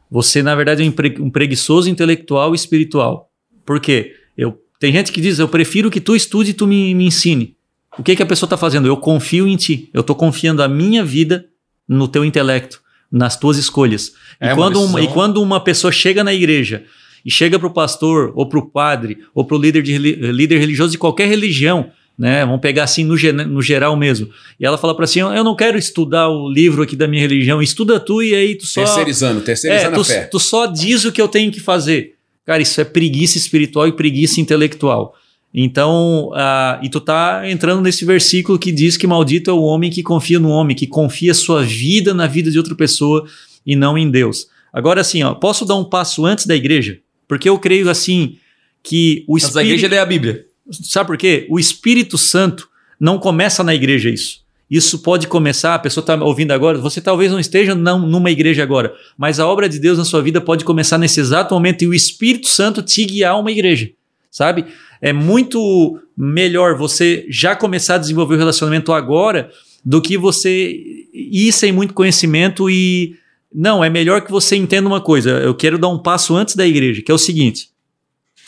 [0.10, 3.30] Você, na verdade, é um, pre- um preguiçoso intelectual e espiritual.
[3.66, 4.14] Por quê?
[4.38, 7.56] Eu, tem gente que diz, eu prefiro que tu estude e tu me, me ensine.
[7.98, 8.88] O que, que a pessoa está fazendo?
[8.88, 9.90] Eu confio em ti.
[9.94, 11.46] Eu estou confiando a minha vida
[11.88, 14.14] no teu intelecto, nas tuas escolhas.
[14.40, 16.84] É e, quando uma, e quando uma pessoa chega na igreja
[17.26, 20.60] e chega para o pastor, ou para o padre, ou para o líder, de líder
[20.60, 22.46] religioso de qualquer religião, né?
[22.46, 23.16] Vamos pegar assim no,
[23.48, 24.30] no geral mesmo.
[24.60, 27.62] E ela fala para assim: eu não quero estudar o livro aqui da minha religião,
[27.62, 28.84] estuda tu e aí tu só.
[28.84, 30.24] Terceirizando, É, terceirizando tu, a fé.
[30.26, 32.16] tu só diz o que eu tenho que fazer.
[32.46, 35.16] Cara, isso é preguiça espiritual e preguiça intelectual.
[35.54, 39.90] Então, ah, e tu tá entrando nesse versículo que diz que maldito é o homem
[39.90, 43.26] que confia no homem, que confia sua vida na vida de outra pessoa
[43.66, 44.48] e não em Deus.
[44.72, 47.00] Agora, assim, ó, posso dar um passo antes da igreja?
[47.28, 48.38] Porque eu creio assim
[48.84, 49.92] que o Mas a igreja Espírito.
[49.92, 50.46] lê a Bíblia.
[50.70, 51.48] Sabe por quê?
[51.50, 52.68] O Espírito Santo
[53.00, 54.45] não começa na igreja isso.
[54.76, 58.62] Isso pode começar, a pessoa está ouvindo agora, você talvez não esteja não, numa igreja
[58.62, 61.88] agora, mas a obra de Deus na sua vida pode começar nesse exato momento e
[61.88, 63.92] o Espírito Santo te guiar a uma igreja,
[64.30, 64.66] sabe?
[65.02, 69.50] É muito melhor você já começar a desenvolver o relacionamento agora
[69.84, 70.76] do que você
[71.14, 73.16] ir sem muito conhecimento e.
[73.54, 75.30] Não, é melhor que você entenda uma coisa.
[75.30, 77.70] Eu quero dar um passo antes da igreja, que é o seguinte.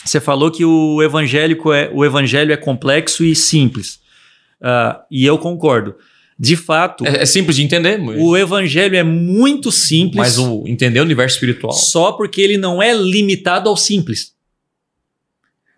[0.03, 4.01] Você falou que o evangélico é o evangelho é complexo e simples.
[4.61, 5.95] Ah, e eu concordo.
[6.39, 10.63] De fato, É, é simples de entender, mas, o evangelho é muito simples, mas o
[10.67, 11.73] entender o universo espiritual.
[11.73, 14.33] só porque ele não é limitado ao simples.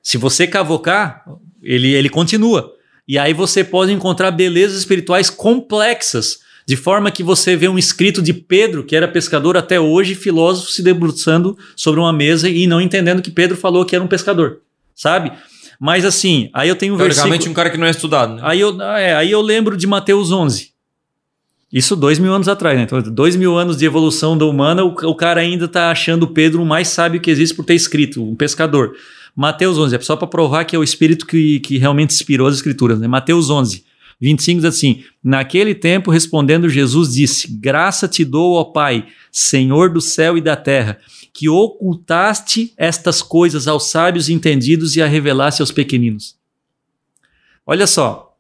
[0.03, 1.23] Se você cavocar,
[1.61, 2.73] ele, ele continua.
[3.07, 8.21] E aí você pode encontrar belezas espirituais complexas, de forma que você vê um escrito
[8.21, 12.79] de Pedro, que era pescador até hoje, filósofo se debruçando sobre uma mesa e não
[12.79, 14.61] entendendo que Pedro falou que era um pescador,
[14.93, 15.31] sabe?
[15.79, 17.51] Mas assim, aí eu tenho um Teoricamente, versículo...
[17.51, 18.41] um cara que não é estudado, né?
[18.43, 20.71] Aí eu, é, aí eu lembro de Mateus 11.
[21.71, 22.83] Isso dois mil anos atrás, né?
[22.83, 26.63] Então, dois mil anos de evolução da humana, o, o cara ainda tá achando Pedro
[26.63, 28.93] o mais sábio que existe por ter escrito, um pescador.
[29.35, 32.55] Mateus 11, é só para provar que é o Espírito que, que realmente inspirou as
[32.55, 33.07] Escrituras, né?
[33.07, 33.85] Mateus 11,
[34.19, 40.01] 25 diz assim: Naquele tempo, respondendo Jesus, disse: Graça te dou, ó Pai, Senhor do
[40.01, 40.97] céu e da terra,
[41.33, 46.37] que ocultaste estas coisas aos sábios e entendidos e a revelaste aos pequeninos.
[47.65, 48.35] Olha só,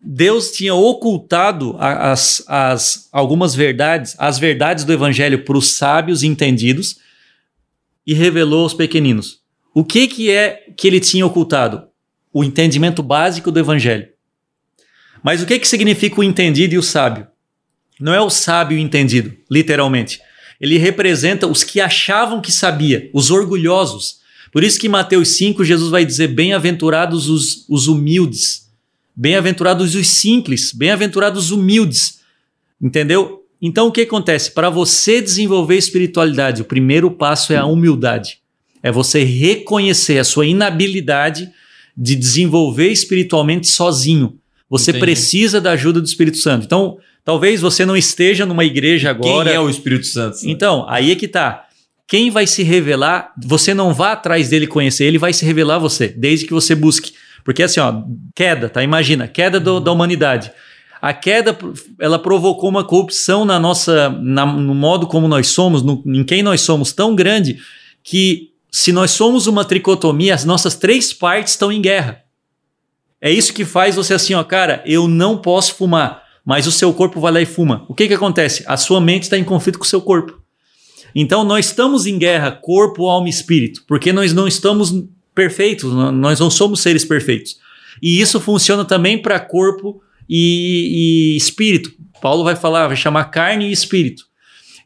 [0.00, 6.26] Deus tinha ocultado as, as, algumas verdades, as verdades do evangelho para os sábios e
[6.26, 6.98] entendidos
[8.06, 9.40] e revelou aos pequeninos.
[9.74, 11.88] O que, que é que ele tinha ocultado?
[12.32, 14.08] O entendimento básico do evangelho.
[15.22, 17.26] Mas o que, que significa o entendido e o sábio?
[18.00, 20.20] Não é o sábio entendido, literalmente.
[20.60, 24.18] Ele representa os que achavam que sabia, os orgulhosos.
[24.52, 28.68] Por isso que em Mateus 5, Jesus vai dizer: Bem-aventurados os, os humildes,
[29.14, 32.20] bem-aventurados os simples, bem-aventurados os humildes.
[32.80, 33.44] Entendeu?
[33.60, 34.52] Então o que acontece?
[34.52, 38.38] Para você desenvolver espiritualidade, o primeiro passo é a humildade.
[38.82, 41.50] É você reconhecer a sua inabilidade
[41.96, 44.38] de desenvolver espiritualmente sozinho.
[44.70, 45.04] Você Entendi.
[45.04, 46.64] precisa da ajuda do Espírito Santo.
[46.64, 46.98] Então,
[47.28, 49.50] talvez você não esteja numa igreja agora.
[49.50, 50.38] Quem é o Espírito Santo?
[50.44, 51.66] Então, aí é que tá.
[52.06, 55.78] Quem vai se revelar, você não vá atrás dele conhecer, ele vai se revelar a
[55.78, 57.12] você, desde que você busque.
[57.44, 58.02] Porque assim, ó,
[58.34, 58.82] queda, tá?
[58.82, 60.50] Imagina, queda do- da humanidade.
[61.02, 61.54] A queda,
[62.00, 66.42] ela provocou uma corrupção na nossa, na- no modo como nós somos, no- em quem
[66.42, 67.58] nós somos, tão grande
[68.02, 72.22] que se nós somos uma tricotomia, as nossas três partes estão em guerra.
[73.20, 76.94] É isso que faz você assim, ó, cara, eu não posso fumar, mas o seu
[76.94, 77.84] corpo vai lá e fuma.
[77.90, 78.64] O que que acontece?
[78.66, 80.40] A sua mente está em conflito com o seu corpo.
[81.14, 84.90] Então nós estamos em guerra, corpo, alma e espírito, porque nós não estamos
[85.34, 87.58] perfeitos, nó- nós não somos seres perfeitos.
[88.02, 91.92] E isso funciona também para corpo e, e espírito.
[92.22, 94.24] Paulo vai falar, vai chamar carne e espírito.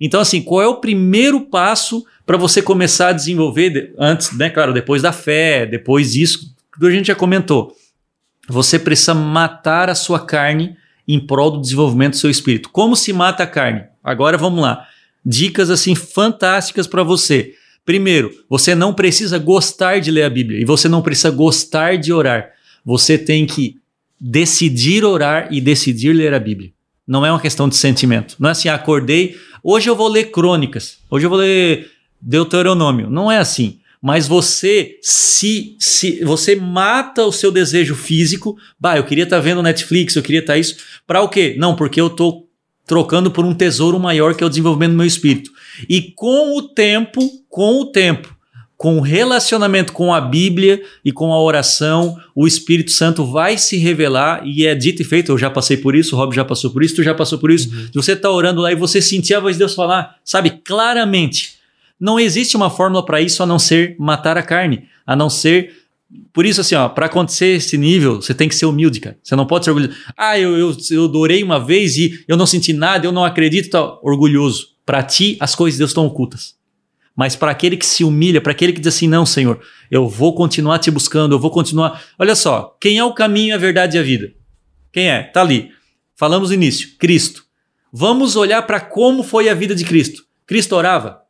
[0.00, 4.50] Então, assim, qual é o primeiro passo para você começar a desenvolver, de- antes, né,
[4.50, 7.76] claro, depois da fé, depois disso, tudo a gente já comentou.
[8.48, 12.68] Você precisa matar a sua carne em prol do desenvolvimento do seu espírito.
[12.70, 13.84] Como se mata a carne?
[14.02, 14.86] Agora vamos lá.
[15.24, 17.54] Dicas assim fantásticas para você.
[17.84, 22.12] Primeiro, você não precisa gostar de ler a Bíblia e você não precisa gostar de
[22.12, 22.50] orar.
[22.84, 23.76] Você tem que
[24.20, 26.70] decidir orar e decidir ler a Bíblia.
[27.06, 28.36] Não é uma questão de sentimento.
[28.38, 31.90] Não é assim, acordei, hoje eu vou ler crônicas, hoje eu vou ler
[32.20, 33.10] Deuteronômio.
[33.10, 33.80] Não é assim.
[34.02, 38.56] Mas você se, se você mata o seu desejo físico.
[38.78, 40.76] Bah, eu queria estar tá vendo Netflix, eu queria estar tá isso.
[41.06, 41.54] Para o quê?
[41.56, 42.48] Não, porque eu tô
[42.84, 45.52] trocando por um tesouro maior que é o desenvolvimento do meu espírito.
[45.88, 48.36] E com o tempo, com o tempo,
[48.76, 53.76] com o relacionamento com a Bíblia e com a oração, o Espírito Santo vai se
[53.76, 55.30] revelar e é dito e feito.
[55.30, 57.52] Eu já passei por isso, o Rob já passou por isso, tu já passou por
[57.52, 57.72] isso.
[57.72, 57.86] Uhum.
[57.94, 61.61] Você está orando lá e você sentir a voz de Deus falar, sabe, claramente.
[62.02, 65.72] Não existe uma fórmula para isso a não ser matar a carne, a não ser
[66.32, 69.16] por isso, assim, ó, para acontecer esse nível, você tem que ser humilde, cara.
[69.22, 69.96] Você não pode ser orgulhoso.
[70.16, 73.70] Ah, eu, eu, eu adorei uma vez e eu não senti nada, eu não acredito,
[73.70, 74.00] tal.
[74.02, 74.72] Orgulhoso.
[74.84, 76.56] Para ti, as coisas de Deus estão ocultas.
[77.14, 80.34] Mas para aquele que se humilha, para aquele que diz assim: não, Senhor, eu vou
[80.34, 82.02] continuar te buscando, eu vou continuar.
[82.18, 84.32] Olha só, quem é o caminho, a verdade e a vida?
[84.92, 85.22] Quem é?
[85.22, 85.70] Tá ali.
[86.16, 87.44] Falamos no início: Cristo.
[87.92, 90.24] Vamos olhar para como foi a vida de Cristo.
[90.46, 91.21] Cristo orava.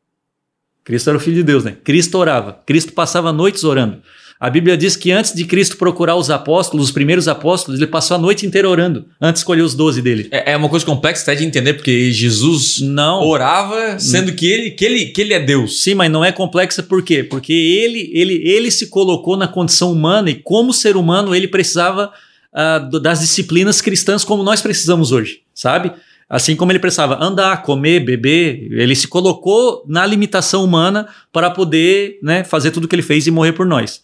[0.85, 1.76] Cristo era o Filho de Deus, né?
[1.85, 2.61] Cristo orava.
[2.66, 3.99] Cristo passava noites orando.
[4.43, 8.16] A Bíblia diz que antes de Cristo procurar os apóstolos, os primeiros apóstolos, ele passou
[8.16, 10.26] a noite inteira orando, antes de escolher os doze dele.
[10.33, 14.72] É, é uma coisa complexa até de entender, porque Jesus não orava, sendo que ele,
[14.72, 15.85] que ele, que ele é Deus.
[15.85, 17.22] Sim, mas não é complexa por quê?
[17.22, 22.12] Porque ele, ele, ele se colocou na condição humana e, como ser humano, ele precisava
[22.53, 25.93] uh, das disciplinas cristãs como nós precisamos hoje, sabe?
[26.33, 32.18] Assim como ele precisava andar, comer, beber, ele se colocou na limitação humana para poder
[32.22, 34.03] né, fazer tudo o que ele fez e morrer por nós.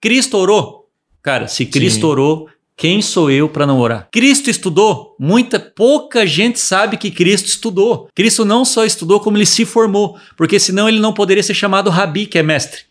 [0.00, 0.88] Cristo orou?
[1.20, 2.06] Cara, se Cristo Sim.
[2.06, 4.06] orou, quem sou eu para não orar?
[4.12, 5.16] Cristo estudou?
[5.18, 8.08] Muita pouca gente sabe que Cristo estudou.
[8.14, 11.90] Cristo não só estudou, como ele se formou, porque senão ele não poderia ser chamado
[11.90, 12.82] rabi, que é mestre.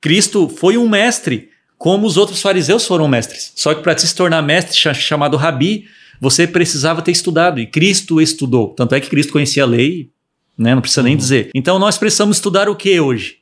[0.00, 3.52] Cristo foi um mestre, como os outros fariseus foram mestres.
[3.54, 5.84] Só que para se tornar mestre chamado rabi,
[6.20, 8.68] você precisava ter estudado, e Cristo estudou.
[8.70, 10.10] Tanto é que Cristo conhecia a lei,
[10.56, 10.74] né?
[10.74, 11.08] não precisa uhum.
[11.08, 11.50] nem dizer.
[11.54, 13.38] Então nós precisamos estudar o que hoje?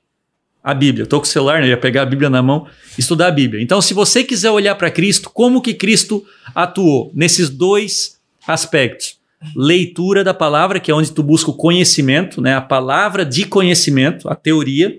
[0.64, 1.04] a Bíblia.
[1.04, 1.68] Estou com o celular, né?
[1.68, 2.66] ia pegar a Bíblia na mão,
[2.98, 3.62] estudar a Bíblia.
[3.62, 8.18] Então, se você quiser olhar para Cristo, como que Cristo atuou nesses dois
[8.48, 9.18] aspectos?
[9.54, 12.56] Leitura da palavra, que é onde tu busca o conhecimento, né?
[12.56, 14.98] a palavra de conhecimento, a teoria,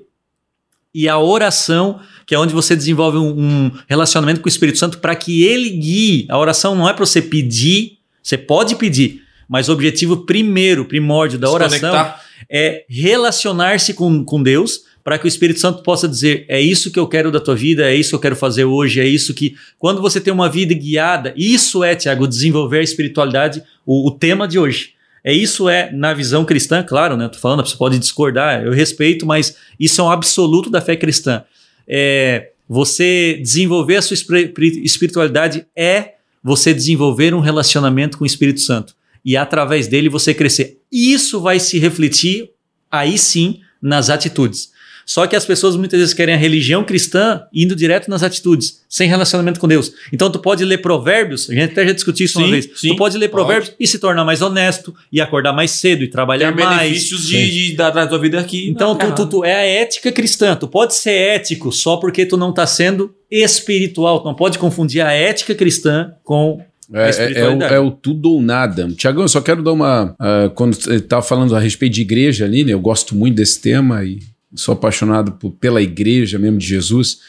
[0.95, 4.99] e a oração, que é onde você desenvolve um, um relacionamento com o Espírito Santo
[4.99, 6.25] para que ele guie.
[6.29, 11.37] A oração não é para você pedir, você pode pedir, mas o objetivo primeiro, primórdio
[11.37, 12.13] da oração
[12.49, 16.97] é relacionar-se com, com Deus para que o Espírito Santo possa dizer: é isso que
[16.97, 19.55] eu quero da tua vida, é isso que eu quero fazer hoje, é isso que.
[19.77, 24.47] Quando você tem uma vida guiada, isso é, Tiago, desenvolver a espiritualidade, o, o, tema
[24.47, 24.94] de hoje.
[25.27, 27.27] É isso é na visão cristã, claro, né?
[27.27, 31.43] Tô falando, você pode discordar, eu respeito, mas isso é um absoluto da fé cristã.
[31.87, 36.13] É, você desenvolver a sua espiritualidade é
[36.43, 38.95] você desenvolver um relacionamento com o Espírito Santo
[39.25, 40.77] e através dele você crescer.
[40.91, 42.51] Isso vai se refletir
[42.91, 44.74] aí sim nas atitudes.
[45.05, 49.07] Só que as pessoas muitas vezes querem a religião cristã indo direto nas atitudes, sem
[49.07, 49.93] relacionamento com Deus.
[50.11, 52.69] Então tu pode ler provérbios, a gente até já discutiu isso sim, uma vez.
[52.75, 53.77] Sim, tu pode ler provérbios pode.
[53.79, 56.81] e se tornar mais honesto, e acordar mais cedo e trabalhar Tem mais.
[56.81, 58.67] benefícios de, de, da, da tua vida aqui.
[58.67, 60.55] Então tu, tu, tu, é a ética cristã.
[60.55, 64.21] Tu pode ser ético só porque tu não está sendo espiritual.
[64.21, 66.59] Tu não pode confundir a ética cristã com
[66.93, 68.87] é, é, é, o, é, o, tudo ou nada.
[68.91, 70.15] Tiagão, eu só quero dar uma.
[70.19, 72.73] Uh, quando você estava falando a respeito de igreja ali, né?
[72.73, 74.19] Eu gosto muito desse tema e
[74.55, 77.19] sou apaixonado por, pela igreja mesmo de Jesus.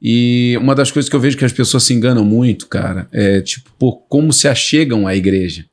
[0.00, 3.40] E uma das coisas que eu vejo que as pessoas se enganam muito, cara, é
[3.40, 5.64] tipo, por como se achegam à igreja.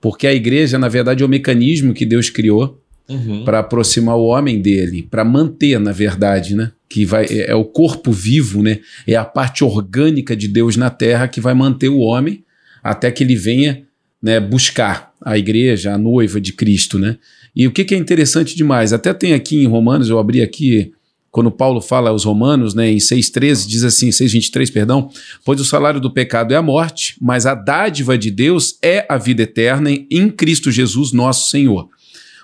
[0.00, 3.44] Porque a igreja, na verdade, é o mecanismo que Deus criou uhum.
[3.44, 6.72] para aproximar o homem dele, para manter, na verdade, né?
[6.88, 8.80] Que vai, é, é, o corpo vivo, né?
[9.06, 12.44] É a parte orgânica de Deus na terra que vai manter o homem
[12.82, 13.84] até que ele venha
[14.22, 17.16] né, buscar a igreja, a noiva de Cristo, né?
[17.54, 20.92] E o que, que é interessante demais, até tem aqui em Romanos, eu abri aqui,
[21.30, 25.10] quando Paulo fala aos Romanos, né, em 6,13, diz assim, 6,23, perdão,
[25.44, 29.16] pois o salário do pecado é a morte, mas a dádiva de Deus é a
[29.16, 31.88] vida eterna em Cristo Jesus, nosso Senhor.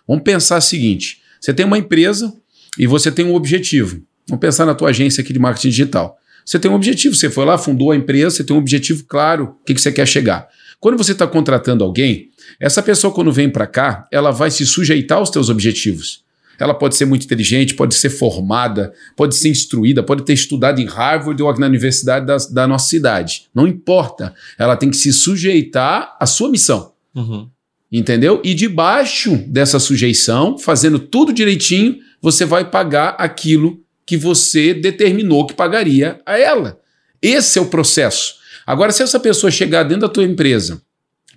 [0.07, 2.33] Vamos pensar o seguinte: você tem uma empresa
[2.79, 4.03] e você tem um objetivo.
[4.29, 6.17] Vamos pensar na tua agência aqui de marketing digital.
[6.45, 9.57] Você tem um objetivo, você foi lá, fundou a empresa, você tem um objetivo claro,
[9.61, 10.49] o que, que você quer chegar.
[10.81, 15.19] Quando você está contratando alguém, essa pessoa, quando vem para cá, ela vai se sujeitar
[15.19, 16.25] aos teus objetivos.
[16.59, 20.85] Ela pode ser muito inteligente, pode ser formada, pode ser instruída, pode ter estudado em
[20.85, 23.47] Harvard ou na universidade da, da nossa cidade.
[23.55, 24.35] Não importa.
[24.59, 26.93] Ela tem que se sujeitar à sua missão.
[27.15, 27.49] Uhum.
[27.91, 28.43] Entendeu?
[28.45, 35.55] E debaixo dessa sujeição, fazendo tudo direitinho, você vai pagar aquilo que você determinou que
[35.55, 36.79] pagaria a ela.
[37.23, 38.35] Esse é o processo.
[38.67, 40.83] Agora, se essa pessoa chegar dentro da tua empresa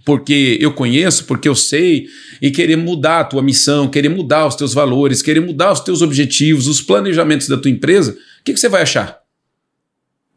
[0.05, 2.07] porque eu conheço, porque eu sei,
[2.41, 6.01] e querer mudar a tua missão, querer mudar os teus valores, querer mudar os teus
[6.01, 9.19] objetivos, os planejamentos da tua empresa, o que, que você vai achar?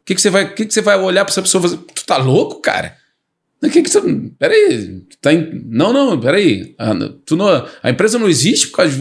[0.01, 1.77] O que, que, você, vai, que, que você vai olhar para essa pessoa e fazer?
[1.93, 2.95] Tu tá louco, cara?
[3.61, 4.01] O que, que você.
[4.37, 5.01] Peraí.
[5.19, 6.75] Tá em, não, não, peraí.
[6.77, 6.93] A,
[7.25, 8.97] tu não, a empresa não existe por causa de.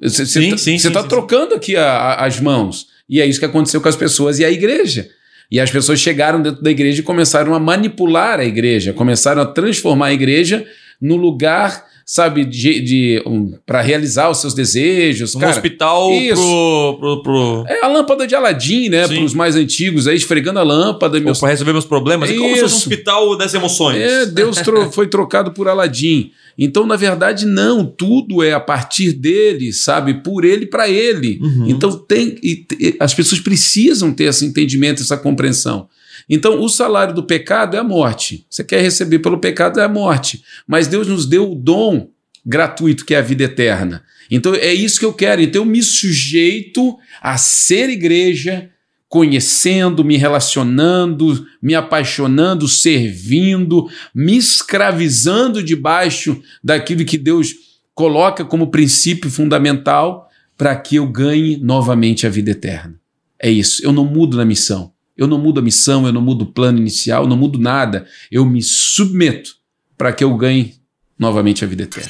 [0.00, 2.88] Você, sim, tá, está trocando aqui a, a, as mãos.
[3.08, 5.08] E é isso que aconteceu com as pessoas e a igreja.
[5.50, 9.46] E as pessoas chegaram dentro da igreja e começaram a manipular a igreja, começaram a
[9.46, 10.66] transformar a igreja
[11.00, 15.34] no lugar sabe, de, de um, para realizar os seus desejos.
[15.34, 19.06] Um cara, hospital pro, pro, pro, É a lâmpada de Aladim, né?
[19.06, 21.20] Para os mais antigos aí, esfregando a lâmpada.
[21.20, 21.38] Meus...
[21.38, 22.30] Para resolver meus problemas.
[22.30, 22.38] Isso.
[22.38, 24.00] É como se fosse um hospital das emoções.
[24.00, 26.30] É, Deus tro foi trocado por Aladim.
[26.56, 30.14] Então, na verdade, não, tudo é a partir dele, sabe?
[30.14, 31.38] Por ele para ele.
[31.42, 31.66] Uhum.
[31.68, 35.86] Então, tem, e, e, as pessoas precisam ter esse entendimento, essa compreensão.
[36.28, 38.46] Então, o salário do pecado é a morte.
[38.48, 40.42] Você quer receber pelo pecado é a morte.
[40.66, 42.10] Mas Deus nos deu o dom
[42.44, 44.02] gratuito, que é a vida eterna.
[44.30, 45.40] Então, é isso que eu quero.
[45.40, 48.70] Então, eu me sujeito a ser igreja,
[49.08, 57.54] conhecendo, me relacionando, me apaixonando, servindo, me escravizando debaixo daquilo que Deus
[57.94, 62.94] coloca como princípio fundamental para que eu ganhe novamente a vida eterna.
[63.40, 63.84] É isso.
[63.84, 64.92] Eu não mudo na missão.
[65.18, 68.06] Eu não mudo a missão, eu não mudo o plano inicial, eu não mudo nada.
[68.30, 69.56] Eu me submeto
[69.96, 70.74] para que eu ganhe
[71.18, 72.08] novamente a vida eterna.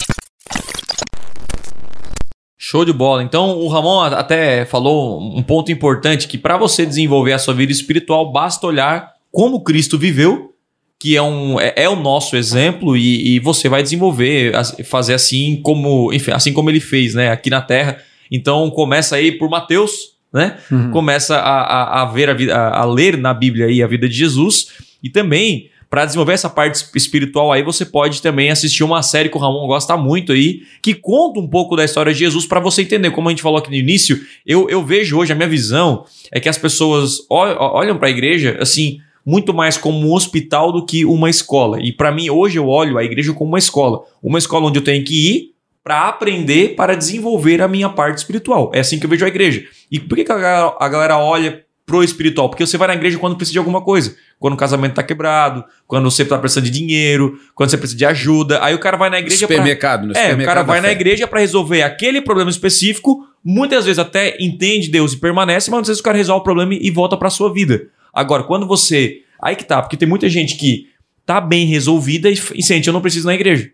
[2.58, 3.22] Show de bola.
[3.22, 7.72] Então, o Ramon até falou um ponto importante que para você desenvolver a sua vida
[7.72, 10.52] espiritual basta olhar como Cristo viveu,
[11.00, 14.52] que é, um, é, é o nosso exemplo e, e, você vai desenvolver,
[14.84, 18.02] fazer assim como, enfim, assim como ele fez, né, aqui na Terra.
[18.30, 20.58] Então, começa aí por Mateus, né?
[20.70, 20.90] Uhum.
[20.90, 24.08] Começa a, a, a ver a, vida, a, a, ler na Bíblia aí a vida
[24.08, 24.68] de Jesus
[25.02, 29.36] e também para desenvolver essa parte espiritual aí você pode também assistir uma série que
[29.36, 32.82] o Ramon gosta muito aí que conta um pouco da história de Jesus para você
[32.82, 36.04] entender como a gente falou aqui no início eu, eu vejo hoje a minha visão
[36.30, 40.84] é que as pessoas olham para a igreja assim muito mais como um hospital do
[40.84, 44.38] que uma escola e para mim hoje eu olho a igreja como uma escola uma
[44.38, 45.57] escola onde eu tenho que ir
[45.88, 48.70] para aprender, para desenvolver a minha parte espiritual.
[48.74, 49.64] É assim que eu vejo a igreja.
[49.90, 52.50] E por que, que a, galera, a galera olha pro espiritual?
[52.50, 54.14] Porque você vai na igreja quando precisa de alguma coisa.
[54.38, 58.04] Quando o casamento tá quebrado, quando você tá precisando de dinheiro, quando você precisa de
[58.04, 58.62] ajuda.
[58.62, 60.20] Aí o cara vai na igreja supermercado, pra...
[60.20, 60.40] supermercado.
[60.40, 64.90] É, o cara vai na igreja para resolver aquele problema específico, muitas vezes até entende
[64.90, 67.50] Deus e permanece, mas às vezes o cara resolve o problema e volta para sua
[67.50, 67.86] vida.
[68.12, 70.88] Agora, quando você, aí que tá, porque tem muita gente que
[71.24, 73.70] tá bem resolvida e sente, eu não preciso ir na igreja.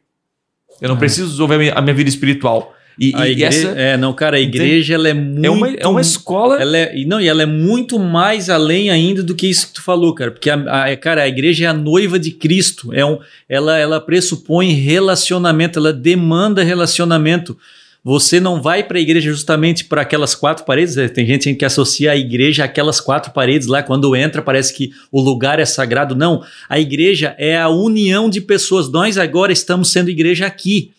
[0.81, 0.99] Eu não ah.
[0.99, 2.75] preciso desenvolver a minha vida espiritual.
[2.99, 5.45] E, a e igreja, essa, é, não, cara, a igreja ela é muito.
[5.45, 6.61] É uma, é uma escola.
[6.61, 9.83] Ela é, não, e ela é muito mais além ainda do que isso que tu
[9.83, 10.31] falou, cara.
[10.31, 12.93] Porque, a, a, cara, a igreja é a noiva de Cristo.
[12.93, 13.19] É um,
[13.49, 17.59] ela, ela pressupõe relacionamento, ela demanda relacionamento.
[18.05, 20.95] Você não vai para a igreja justamente para aquelas quatro paredes.
[20.95, 21.09] Né?
[21.09, 23.83] Tem gente que associa a igreja àquelas quatro paredes lá.
[23.83, 26.15] Quando entra, parece que o lugar é sagrado.
[26.15, 26.43] Não.
[26.69, 28.93] A igreja é a união de pessoas.
[28.93, 30.91] Nós agora estamos sendo igreja aqui.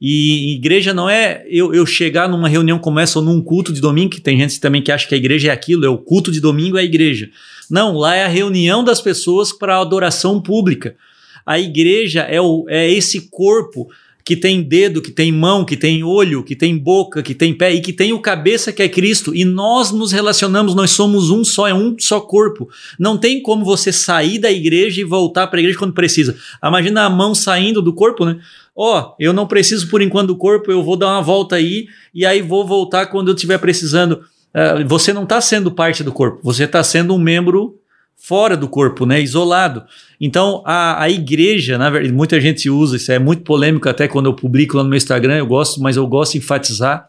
[0.00, 3.80] E igreja não é eu, eu chegar numa reunião como essa ou num culto de
[3.80, 6.32] domingo, que tem gente também que acha que a igreja é aquilo, é o culto
[6.32, 7.28] de domingo é a igreja.
[7.70, 10.96] Não, lá é a reunião das pessoas para adoração pública.
[11.44, 13.88] A igreja é, o, é esse corpo
[14.26, 17.72] que tem dedo, que tem mão, que tem olho, que tem boca, que tem pé
[17.72, 19.32] e que tem o cabeça que é Cristo.
[19.32, 22.68] E nós nos relacionamos, nós somos um só, é um só corpo.
[22.98, 26.36] Não tem como você sair da igreja e voltar para a igreja quando precisa.
[26.60, 28.40] Imagina a mão saindo do corpo, né?
[28.74, 31.86] Ó, oh, eu não preciso por enquanto do corpo, eu vou dar uma volta aí
[32.12, 34.24] e aí vou voltar quando eu estiver precisando.
[34.52, 37.78] Uh, você não está sendo parte do corpo, você está sendo um membro
[38.26, 39.84] fora do corpo, né, isolado.
[40.20, 44.26] Então, a, a igreja, na verdade, muita gente usa, isso é muito polêmico até quando
[44.26, 47.08] eu publico lá no meu Instagram, eu gosto, mas eu gosto de enfatizar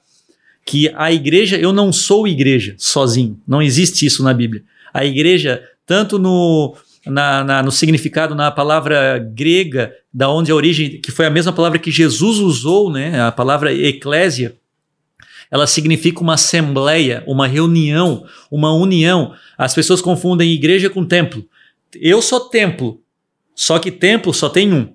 [0.64, 4.62] que a igreja, eu não sou igreja sozinho, não existe isso na Bíblia.
[4.94, 11.02] A igreja, tanto no, na, na, no significado, na palavra grega, da onde a origem,
[11.02, 14.56] que foi a mesma palavra que Jesus usou, né, a palavra eclésia,
[15.52, 19.34] ela significa uma assembleia, uma reunião, uma união.
[19.58, 21.46] As pessoas confundem igreja com templo.
[21.96, 23.02] Eu sou templo,
[23.56, 24.94] só que templo só tem um.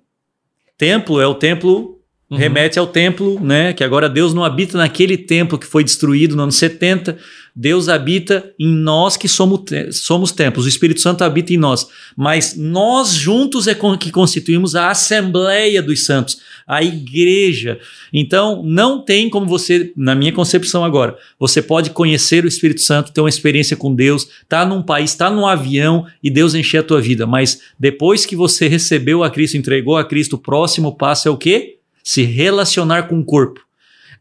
[0.76, 1.91] Templo é o templo
[2.33, 2.39] uhum.
[2.39, 3.72] remete ao templo, né?
[3.72, 7.18] Que agora Deus não habita naquele templo que foi destruído no ano 70,
[7.55, 9.61] Deus habita em nós que somos,
[9.93, 14.91] somos templos, o Espírito Santo habita em nós, mas nós juntos é que constituímos a
[14.91, 17.78] Assembleia dos Santos, a igreja.
[18.11, 23.12] Então, não tem como você, na minha concepção agora, você pode conhecer o Espírito Santo,
[23.12, 26.83] ter uma experiência com Deus, tá num país, tá num avião e Deus encher a
[26.83, 31.28] tua vida, mas depois que você recebeu a Cristo, entregou a Cristo, o próximo passo
[31.28, 31.82] é o quê?
[32.03, 33.61] Se relacionar com o corpo.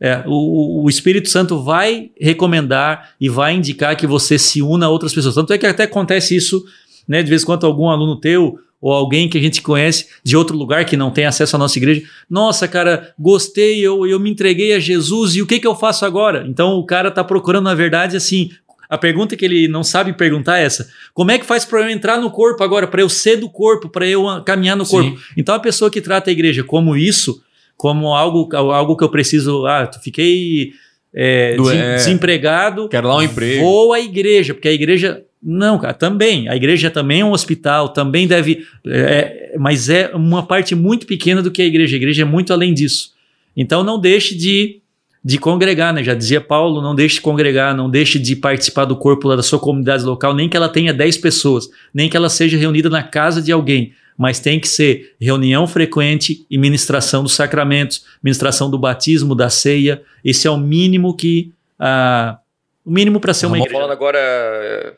[0.03, 4.89] É, o, o, Espírito Santo vai recomendar e vai indicar que você se una a
[4.89, 5.36] outras pessoas.
[5.36, 6.65] Tanto é que até acontece isso,
[7.07, 10.36] né, de vez em quando algum aluno teu ou alguém que a gente conhece de
[10.36, 12.01] outro lugar que não tem acesso à nossa igreja.
[12.27, 16.03] Nossa, cara, gostei, eu, eu me entreguei a Jesus e o que, que eu faço
[16.03, 16.45] agora?
[16.47, 18.49] Então o cara está procurando, na verdade, assim.
[18.89, 21.89] A pergunta que ele não sabe perguntar é essa: como é que faz para eu
[21.89, 25.11] entrar no corpo agora, para eu ser do corpo, para eu caminhar no corpo?
[25.11, 25.23] Sim.
[25.38, 27.41] Então a pessoa que trata a igreja como isso,
[27.82, 29.65] como algo, algo que eu preciso.
[29.65, 30.71] Ah, fiquei
[31.11, 32.88] é, Do, é, desempregado.
[32.88, 33.63] Quero lá um emprego.
[33.63, 35.23] Vou à igreja, porque a igreja.
[35.41, 36.47] Não, cara, também.
[36.47, 38.67] A igreja também é um hospital, também deve.
[38.86, 41.95] É, mas é uma parte muito pequena do que a igreja.
[41.95, 43.13] A igreja é muito além disso.
[43.57, 44.79] Então não deixe de,
[45.25, 46.03] de congregar, né?
[46.03, 49.57] Já dizia Paulo: não deixe de congregar, não deixe de participar do corpo da sua
[49.57, 53.41] comunidade local, nem que ela tenha 10 pessoas, nem que ela seja reunida na casa
[53.41, 59.36] de alguém mas tem que ser reunião frequente e ministração dos sacramentos, ministração do batismo,
[59.36, 60.01] da ceia.
[60.24, 61.53] Esse é o mínimo que.
[61.80, 62.38] Uh,
[62.86, 63.76] o mínimo para ser uma igreja.
[63.76, 64.93] falando agora eh,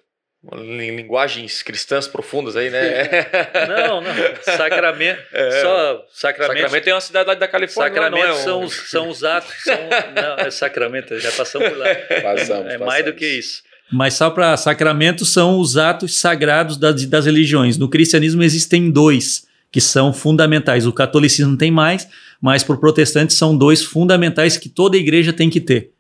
[0.52, 3.10] em linguagens cristãs profundas aí, né?
[3.68, 4.14] não, não.
[4.42, 5.22] Sacramento.
[5.34, 6.58] É, só sacramento.
[6.60, 7.94] Sacramento é uma cidade da Califórnia.
[7.94, 8.70] Sacramento não, não é um...
[8.70, 9.54] são, são os atos.
[9.64, 9.76] São,
[10.16, 11.88] não, é sacramento, já passamos por lá.
[12.24, 13.64] Passamos, é mais do que isso.
[13.92, 17.78] Mas só para sacramentos são os atos sagrados das, das religiões.
[17.78, 20.86] No cristianismo existem dois que são fundamentais.
[20.86, 22.08] O catolicismo tem mais,
[22.40, 25.92] mas para o protestante são dois fundamentais que toda igreja tem que ter,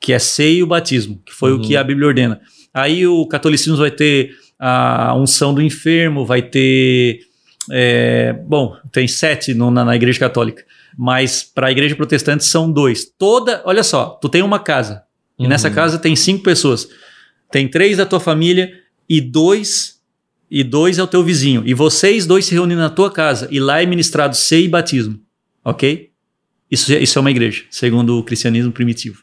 [0.00, 1.58] que é ceia e o batismo, que foi uhum.
[1.58, 2.40] o que a Bíblia ordena.
[2.74, 7.20] Aí o catolicismo vai ter a unção do enfermo, vai ter.
[7.70, 10.64] É, bom, tem sete no, na, na igreja católica,
[10.98, 13.04] mas para a igreja protestante são dois.
[13.16, 15.04] Toda, olha só, tu tem uma casa,
[15.38, 15.46] uhum.
[15.46, 15.74] e nessa uhum.
[15.74, 16.88] casa tem cinco pessoas.
[17.50, 18.72] Tem três da tua família
[19.08, 20.00] e dois
[20.50, 21.62] e dois é o teu vizinho.
[21.64, 25.20] E vocês dois se reúnem na tua casa e lá é ministrado ceia e batismo.
[25.64, 26.10] Ok?
[26.70, 29.22] Isso, isso é uma igreja, segundo o cristianismo primitivo.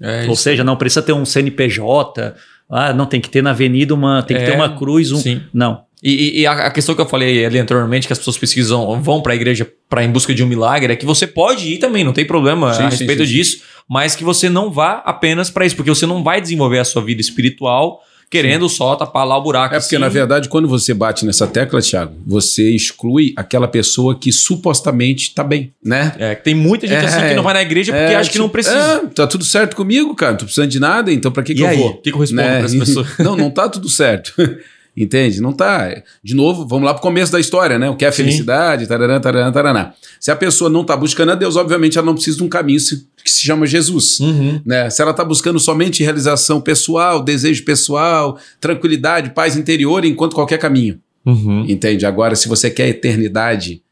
[0.00, 2.34] É Ou seja, não precisa ter um CNPJ,
[2.68, 5.18] ah, não tem que ter na avenida uma, tem que é, ter uma cruz, um,
[5.18, 5.42] sim.
[5.52, 5.84] não.
[6.02, 9.34] E, e, a questão que eu falei ali anteriormente, que as pessoas pesquisam, vão para
[9.34, 12.12] a igreja para em busca de um milagre, é que você pode ir também, não
[12.12, 15.76] tem problema sim, a respeito sim, disso, mas que você não vá apenas para isso,
[15.76, 18.76] porque você não vai desenvolver a sua vida espiritual querendo Sim.
[18.76, 19.74] só tapar lá o buraco.
[19.74, 24.32] É porque, na verdade, quando você bate nessa tecla, Thiago, você exclui aquela pessoa que
[24.32, 26.14] supostamente está bem, né?
[26.18, 28.38] É, tem muita gente é, assim que não vai na igreja porque é, acha que
[28.38, 29.02] não tipo, precisa.
[29.04, 31.60] É, tá tudo certo comigo, cara, não tô precisando de nada, então para que, que
[31.60, 31.90] eu vou?
[31.90, 32.56] O que, que eu respondo né?
[32.56, 33.06] para essa pessoa?
[33.20, 34.32] não, não tá tudo certo.
[34.94, 35.40] Entende?
[35.40, 36.02] Não tá.
[36.22, 37.88] De novo, vamos lá para o começo da história, né?
[37.88, 39.94] O que é felicidade, tarará, tarará, tarará.
[40.20, 42.78] Se a pessoa não está buscando a Deus, obviamente ela não precisa de um caminho
[42.78, 44.20] que se chama Jesus.
[44.20, 44.60] Uhum.
[44.66, 44.90] Né?
[44.90, 51.00] Se ela está buscando somente realização pessoal, desejo pessoal, tranquilidade, paz interior, enquanto qualquer caminho.
[51.24, 51.64] Uhum.
[51.66, 52.04] Entende?
[52.04, 53.82] Agora, se você quer eternidade,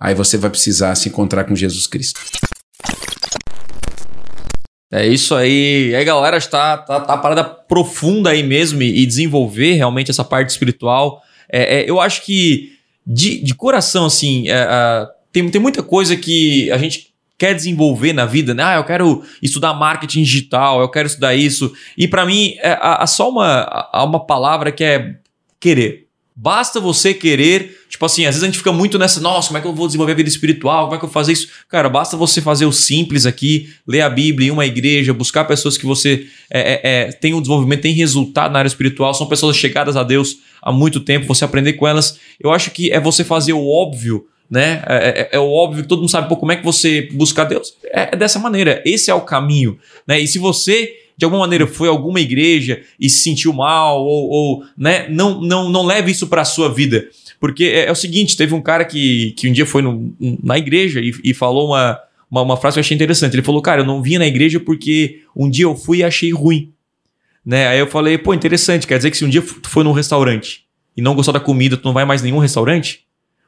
[0.00, 2.18] aí você vai precisar se encontrar com Jesus Cristo.
[4.90, 5.94] É isso aí.
[5.94, 10.24] Aí, galera, está tá, tá a parada profunda aí mesmo e, e desenvolver realmente essa
[10.24, 11.22] parte espiritual.
[11.50, 12.72] É, é, eu acho que,
[13.06, 18.24] de, de coração, assim, é, tem, tem muita coisa que a gente quer desenvolver na
[18.24, 18.62] vida, né?
[18.62, 21.72] Ah, eu quero estudar marketing digital, eu quero estudar isso.
[21.96, 25.16] E para mim, é, há, só uma, uma palavra que é
[25.60, 26.05] querer.
[26.38, 29.60] Basta você querer, tipo assim, às vezes a gente fica muito nessa, nossa, como é
[29.62, 30.84] que eu vou desenvolver a vida espiritual?
[30.84, 31.48] Como é que eu vou fazer isso?
[31.66, 35.78] Cara, basta você fazer o simples aqui, ler a Bíblia em uma igreja, buscar pessoas
[35.78, 39.56] que você é, é, é, tem um desenvolvimento, tem resultado na área espiritual, são pessoas
[39.56, 42.18] chegadas a Deus há muito tempo, você aprender com elas.
[42.38, 44.82] Eu acho que é você fazer o óbvio, né?
[44.86, 47.44] É, é, é o óbvio que todo mundo sabe, pô, como é que você buscar
[47.44, 47.72] Deus?
[47.86, 50.20] É, é dessa maneira, esse é o caminho, né?
[50.20, 54.28] E se você de alguma maneira foi a alguma igreja e se sentiu mal, ou,
[54.28, 57.08] ou né, não, não, não leve isso para a sua vida.
[57.40, 60.58] Porque é, é, o seguinte: teve um cara que, que um dia foi no, na
[60.58, 61.98] igreja e, e falou uma,
[62.30, 63.34] uma, uma, frase que eu achei interessante.
[63.34, 66.32] Ele falou, cara, eu não vinha na igreja porque um dia eu fui e achei
[66.32, 66.72] ruim.
[67.44, 67.68] Né?
[67.68, 70.64] Aí eu falei, pô, interessante, quer dizer que se um dia tu foi num restaurante
[70.96, 73.04] e não gostou da comida, tu não vai mais nenhum restaurante?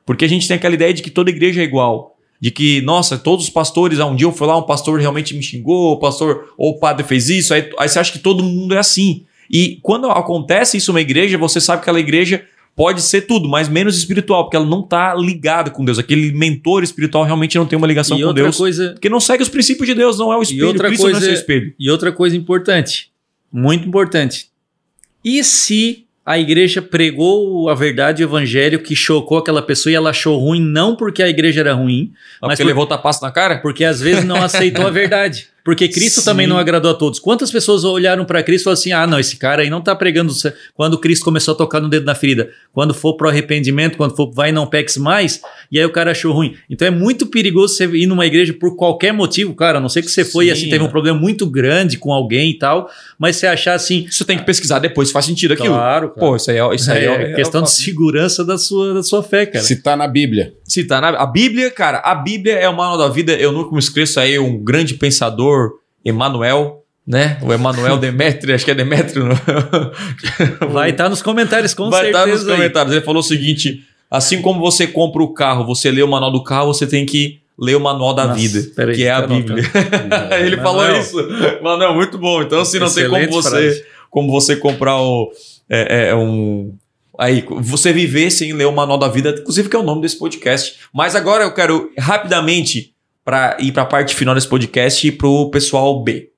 [0.07, 3.19] Porque a gente tem aquela ideia de que toda igreja é igual de que, nossa,
[3.19, 5.99] todos os pastores, ah, um dia eu fui lá, um pastor realmente me xingou, o
[5.99, 9.25] pastor ou o padre fez isso, aí, aí você acha que todo mundo é assim.
[9.51, 12.45] E quando acontece isso numa igreja, você sabe que aquela igreja
[12.77, 15.99] pode ser tudo, mas menos espiritual, porque ela não tá ligada com Deus.
[15.99, 18.57] Aquele mentor espiritual realmente não tem uma ligação e com outra Deus.
[18.57, 20.69] coisa Porque não segue os princípios de Deus, não é o espelho.
[20.69, 21.75] outra Cristo não é coisa- seu espelho.
[21.77, 23.11] E outra coisa importante,
[23.53, 24.47] muito importante.
[25.25, 30.11] E se a igreja pregou a verdade, o evangelho que chocou aquela pessoa e ela
[30.11, 33.31] achou ruim, não porque a igreja era ruim, Mas Mas porque por- levou tapaço na
[33.31, 33.59] cara?
[33.59, 35.49] porque às vezes não aceitou a verdade.
[35.69, 36.25] Porque Cristo Sim.
[36.25, 37.19] também não agradou a todos.
[37.19, 39.95] Quantas pessoas olharam para Cristo e falaram assim: ah, não, esse cara aí não tá
[39.95, 40.33] pregando.
[40.73, 44.33] Quando Cristo começou a tocar no dedo na ferida, quando for pro arrependimento, quando for
[44.33, 46.55] vai e não peques mais, e aí o cara achou ruim.
[46.71, 49.77] Então é muito perigoso você ir numa igreja por qualquer motivo, cara.
[49.77, 52.15] A não sei que você foi e assim Sim, teve um problema muito grande com
[52.15, 52.89] alguém e tal,
[53.19, 54.07] mas você achar assim.
[54.11, 55.75] Você tem que pesquisar depois se faz sentido aquilo.
[55.75, 56.27] Claro, cara.
[56.27, 59.45] Pô, isso aí é, isso aí é, questão de segurança da sua, da sua fé,
[59.45, 59.63] cara.
[59.63, 60.55] Se tá na Bíblia.
[60.65, 63.33] Se tá na a Bíblia, cara, a Bíblia é o manual da vida.
[63.33, 65.58] Eu nunca me esqueço aí um grande pensador,
[66.05, 67.39] Emanuel, né?
[67.43, 69.25] O Emanuel Demetrio, acho que é Demetrio.
[69.29, 69.37] não?
[70.73, 72.45] Vai estar nos comentários, com Vai estar certeza.
[72.45, 72.57] nos aí.
[72.57, 72.95] comentários.
[72.95, 76.43] Ele falou o seguinte: assim como você compra o carro, você lê o manual do
[76.43, 79.27] carro, você tem que ler o manual da Nossa, vida, peraí, que é a tá
[79.27, 79.65] Bíblia.
[80.41, 80.63] Ele Manuel.
[80.63, 81.63] falou isso.
[81.63, 82.41] Manuel, muito bom.
[82.43, 83.85] Então, assim, não tem como você, frase.
[84.11, 85.33] como você comprar o,
[85.69, 86.73] é, é, um.
[87.19, 90.17] Aí, você viver sem ler o manual da vida, inclusive que é o nome desse
[90.17, 90.77] podcast.
[90.95, 92.93] Mas agora eu quero rapidamente
[93.29, 96.31] para ir para a parte final desse podcast e pro pessoal B.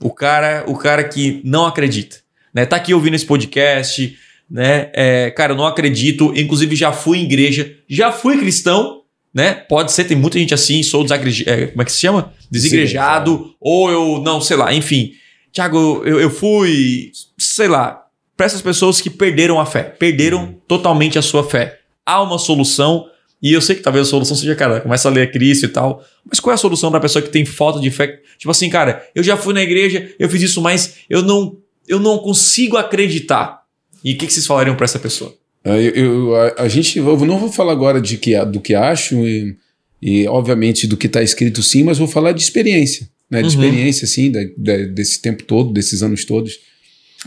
[0.00, 2.18] O cara, o cara que não acredita,
[2.54, 2.64] né?
[2.64, 4.16] Tá aqui ouvindo esse podcast,
[4.48, 4.92] né?
[4.94, 6.32] É, cara, eu não acredito.
[6.36, 9.02] Inclusive já fui em igreja, já fui cristão,
[9.34, 9.54] né?
[9.54, 12.32] Pode ser, tem muita gente assim, sou desagrejado, como é que se chama?
[12.48, 15.14] Desigrejado, ou eu não, sei lá, enfim.
[15.50, 18.06] Tiago, eu, eu fui, sei lá,
[18.36, 21.80] para essas pessoas que perderam a fé, perderam totalmente a sua fé.
[22.06, 23.09] Há uma solução,
[23.42, 26.04] e eu sei que talvez a solução seja, cara, começa a ler Cristo e tal,
[26.28, 28.20] mas qual é a solução para pessoa que tem falta de fé?
[28.38, 31.56] Tipo assim, cara, eu já fui na igreja, eu fiz isso, mas eu não,
[31.88, 33.60] eu não consigo acreditar.
[34.04, 35.34] E o que, que vocês falariam para essa pessoa?
[35.64, 38.74] É, Eu, eu- a, a gente, eu não vou falar agora de que, do que
[38.74, 39.56] acho e,
[40.00, 43.42] e, obviamente do que está escrito sim, mas vou falar de experiência, né?
[43.42, 43.62] De Uhum.
[43.64, 46.58] experiência assim, da- da- desse tempo todo, desses anos todos.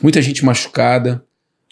[0.02, 1.24] Muita gente machucada,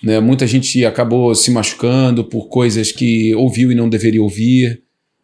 [0.03, 0.19] né?
[0.19, 4.81] Muita gente acabou se machucando por coisas que ouviu e não deveria ouvir,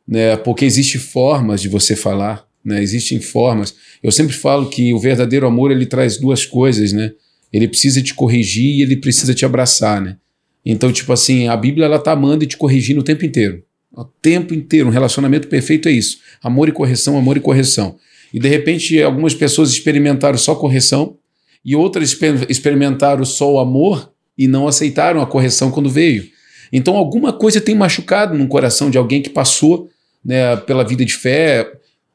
[0.08, 0.38] né?
[0.38, 2.82] Porque existem formas de você falar, né?
[2.82, 3.76] Existem formas.
[4.02, 7.12] Eu sempre falo que o verdadeiro amor ele traz duas coisas, né?
[7.52, 10.18] Ele precisa te corrigir e ele precisa te abraçar, né?
[10.66, 13.64] Então, tipo assim, a Bíblia ela tá amando e te corrigindo o tempo inteiro.
[13.96, 14.88] O tempo inteiro.
[14.90, 16.18] Um relacionamento perfeito é isso.
[16.44, 17.96] Amor e correção, amor e correção.
[18.34, 21.18] E de repente, algumas pessoas experimentaram só correção
[21.64, 26.30] e outras exper- experimentaram só o amor e não aceitaram a correção quando veio.
[26.72, 29.90] Então, alguma coisa tem machucado no coração de alguém que passou
[30.24, 31.72] né, pela vida de fé.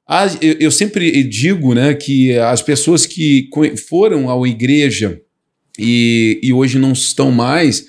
[0.07, 3.49] Ah, eu, sempre digo né, que as pessoas que
[3.89, 5.21] foram à igreja
[5.79, 7.87] e, e hoje não estão mais,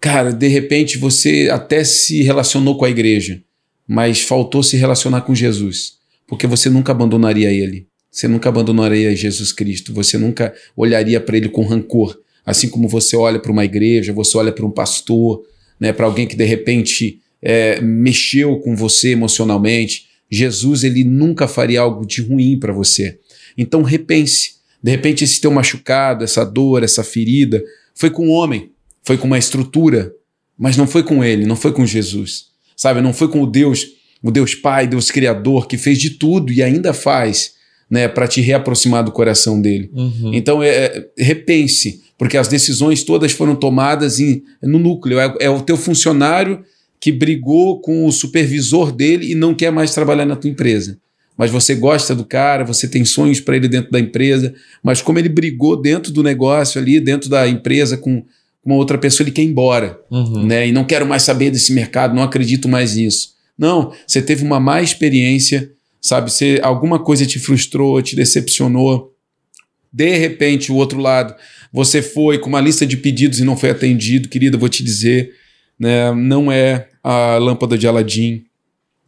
[0.00, 3.40] cara, de repente você até se relacionou com a igreja,
[3.86, 7.86] mas faltou se relacionar com Jesus, porque você nunca abandonaria ele.
[8.10, 13.16] Você nunca abandonaria Jesus Cristo, você nunca olharia para ele com rancor, assim como você
[13.16, 15.42] olha para uma igreja, você olha para um pastor,
[15.78, 20.06] né, para alguém que de repente é, mexeu com você emocionalmente.
[20.30, 23.18] Jesus ele nunca faria algo de ruim para você.
[23.56, 24.62] Então repense.
[24.82, 27.62] De repente esse teu machucado, essa dor, essa ferida,
[27.94, 28.70] foi com um homem,
[29.02, 30.12] foi com uma estrutura,
[30.58, 32.46] mas não foi com ele, não foi com Jesus.
[32.76, 33.86] Sabe, não foi com o Deus,
[34.22, 37.54] o Deus Pai, Deus Criador que fez de tudo e ainda faz,
[37.90, 39.90] né, para te reaproximar do coração dele.
[40.32, 45.18] Então, é, é, repense, porque as decisões todas foram tomadas em, no núcleo.
[45.18, 46.62] É, é o teu funcionário
[47.00, 51.00] que brigou com o supervisor dele e não quer mais trabalhar na tua empresa.
[51.36, 54.54] Mas você gosta do cara, você tem sonhos para ele dentro da empresa,
[54.84, 58.24] mas como ele brigou dentro do negócio ali, dentro da empresa com
[58.64, 60.46] uma outra pessoa, ele quer ir embora, Uhum.
[60.46, 60.68] né?
[60.68, 63.30] E não quero mais saber desse mercado, não acredito mais nisso.
[63.58, 66.30] Não, você teve uma má experiência, sabe?
[66.30, 69.10] Você, alguma coisa te frustrou, te decepcionou.
[69.92, 71.34] De repente, o outro lado,
[71.72, 75.32] você foi com uma lista de pedidos e não foi atendido, querida, vou te dizer,
[75.78, 76.12] né?
[76.12, 78.44] Não é a lâmpada de Aladim.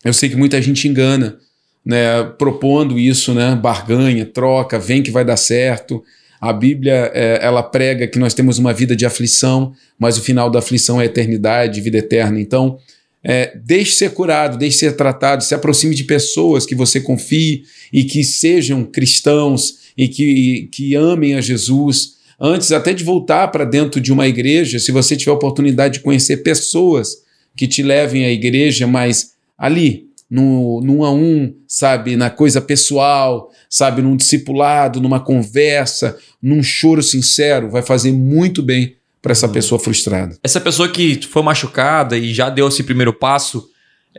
[0.02, 1.38] Eu sei que muita gente engana,
[1.84, 2.24] né?
[2.38, 3.54] Propondo isso, né?
[3.54, 6.02] Barganha, troca, vem que vai dar certo.
[6.40, 10.50] A Bíblia, é, ela prega que nós temos uma vida de aflição, mas o final
[10.50, 12.40] da aflição é eternidade, vida eterna.
[12.40, 12.78] Então,
[13.22, 18.04] é, deixe ser curado, deixe ser tratado, se aproxime de pessoas que você confie e
[18.04, 22.14] que sejam cristãos e que, que amem a Jesus.
[22.46, 26.00] Antes até de voltar para dentro de uma igreja, se você tiver a oportunidade de
[26.00, 27.16] conhecer pessoas
[27.56, 33.50] que te levem à igreja, mas ali, no, num a um, sabe, na coisa pessoal,
[33.70, 39.78] sabe, num discipulado, numa conversa, num choro sincero, vai fazer muito bem para essa pessoa
[39.78, 40.36] frustrada.
[40.42, 43.70] Essa pessoa que foi machucada e já deu esse primeiro passo,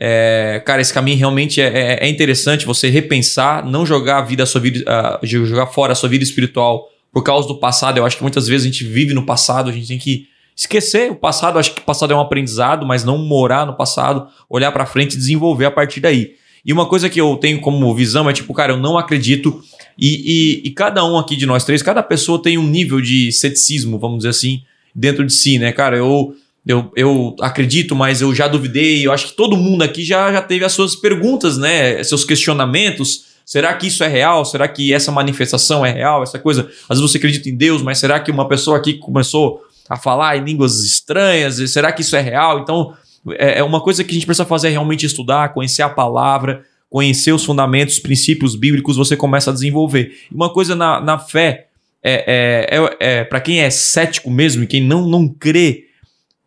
[0.01, 4.41] é, cara, esse caminho realmente é, é, é interessante você repensar, não jogar a vida,
[4.41, 4.83] a sua vida,
[5.21, 7.97] uh, jogar fora a sua vida espiritual por causa do passado.
[7.97, 11.09] Eu acho que muitas vezes a gente vive no passado, a gente tem que esquecer
[11.09, 11.55] o passado.
[11.55, 14.85] Eu acho que o passado é um aprendizado, mas não morar no passado, olhar para
[14.85, 16.33] frente e desenvolver a partir daí.
[16.65, 19.63] E uma coisa que eu tenho como visão é tipo, cara, eu não acredito.
[19.97, 23.31] E, e, e cada um aqui de nós três, cada pessoa tem um nível de
[23.31, 24.63] ceticismo, vamos dizer assim,
[24.93, 25.95] dentro de si, né, cara?
[25.95, 26.35] Eu
[26.67, 29.05] eu, eu acredito, mas eu já duvidei.
[29.05, 32.03] Eu acho que todo mundo aqui já, já teve as suas perguntas, né?
[32.03, 33.34] Seus questionamentos.
[33.45, 34.43] Será que isso é real?
[34.43, 36.23] Será que essa manifestação é real?
[36.23, 36.67] Essa coisa.
[36.89, 40.35] Às vezes você acredita em Deus, mas será que uma pessoa aqui começou a falar
[40.35, 41.57] em línguas estranhas?
[41.71, 42.59] Será que isso é real?
[42.59, 42.95] Então,
[43.33, 46.63] é, é uma coisa que a gente precisa fazer é realmente estudar, conhecer a palavra,
[46.89, 50.11] conhecer os fundamentos, os princípios bíblicos, você começa a desenvolver.
[50.31, 51.67] Uma coisa na, na fé,
[52.03, 55.85] é, é, é, é para quem é cético mesmo e quem não, não crê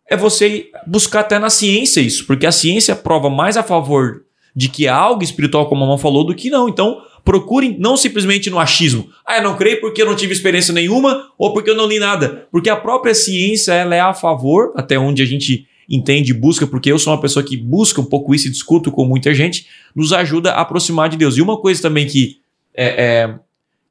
[0.09, 4.23] é você buscar até na ciência isso, porque a ciência prova mais a favor
[4.55, 6.67] de que há algo espiritual, como a mamãe falou, do que não.
[6.67, 9.09] Então, procurem não simplesmente no achismo.
[9.25, 11.99] Ah, eu não creio porque eu não tive experiência nenhuma ou porque eu não li
[11.99, 12.47] nada.
[12.51, 16.67] Porque a própria ciência ela é a favor, até onde a gente entende e busca,
[16.67, 19.65] porque eu sou uma pessoa que busca um pouco isso e discuto com muita gente,
[19.95, 21.35] nos ajuda a aproximar de Deus.
[21.35, 22.37] E uma coisa também que,
[22.75, 23.39] é, é,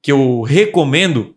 [0.01, 1.35] que eu recomendo,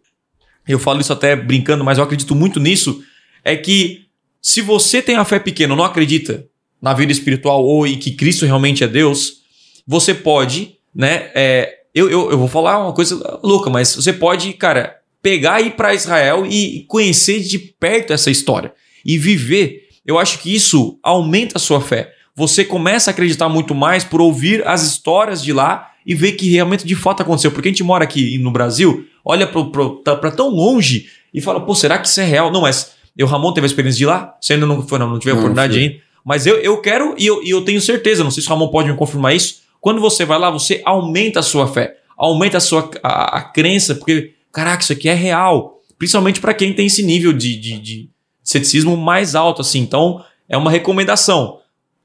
[0.67, 3.03] eu falo isso até brincando, mas eu acredito muito nisso,
[3.43, 4.05] é que
[4.39, 6.45] se você tem a fé pequena, não acredita
[6.81, 9.41] na vida espiritual ou em que Cristo realmente é Deus,
[9.85, 11.29] você pode, né?
[11.35, 15.67] É, eu, eu, eu vou falar uma coisa louca, mas você pode, cara, pegar e
[15.67, 18.73] ir para Israel e conhecer de perto essa história
[19.05, 19.89] e viver.
[20.05, 22.13] Eu acho que isso aumenta a sua fé.
[22.35, 26.49] Você começa a acreditar muito mais por ouvir as histórias de lá e ver que
[26.49, 27.51] realmente de fato aconteceu.
[27.51, 31.99] Porque a gente mora aqui no Brasil, olha para tão longe e fala, pô, será
[31.99, 32.51] que isso é real?
[32.51, 34.35] Não, mas eu, Ramon, teve a experiência de ir lá?
[34.41, 35.95] Você ainda não foi, não, não tive a oportunidade ainda.
[36.23, 38.69] Mas eu, eu quero e eu, e eu tenho certeza, não sei se o Ramon
[38.69, 39.61] pode me confirmar isso.
[39.79, 43.95] Quando você vai lá, você aumenta a sua fé, aumenta a sua a, a crença,
[43.95, 45.79] porque, caraca, isso aqui é real.
[45.97, 48.09] Principalmente para quem tem esse nível de, de, de
[48.43, 49.79] ceticismo mais alto, assim.
[49.79, 51.59] Então, é uma recomendação.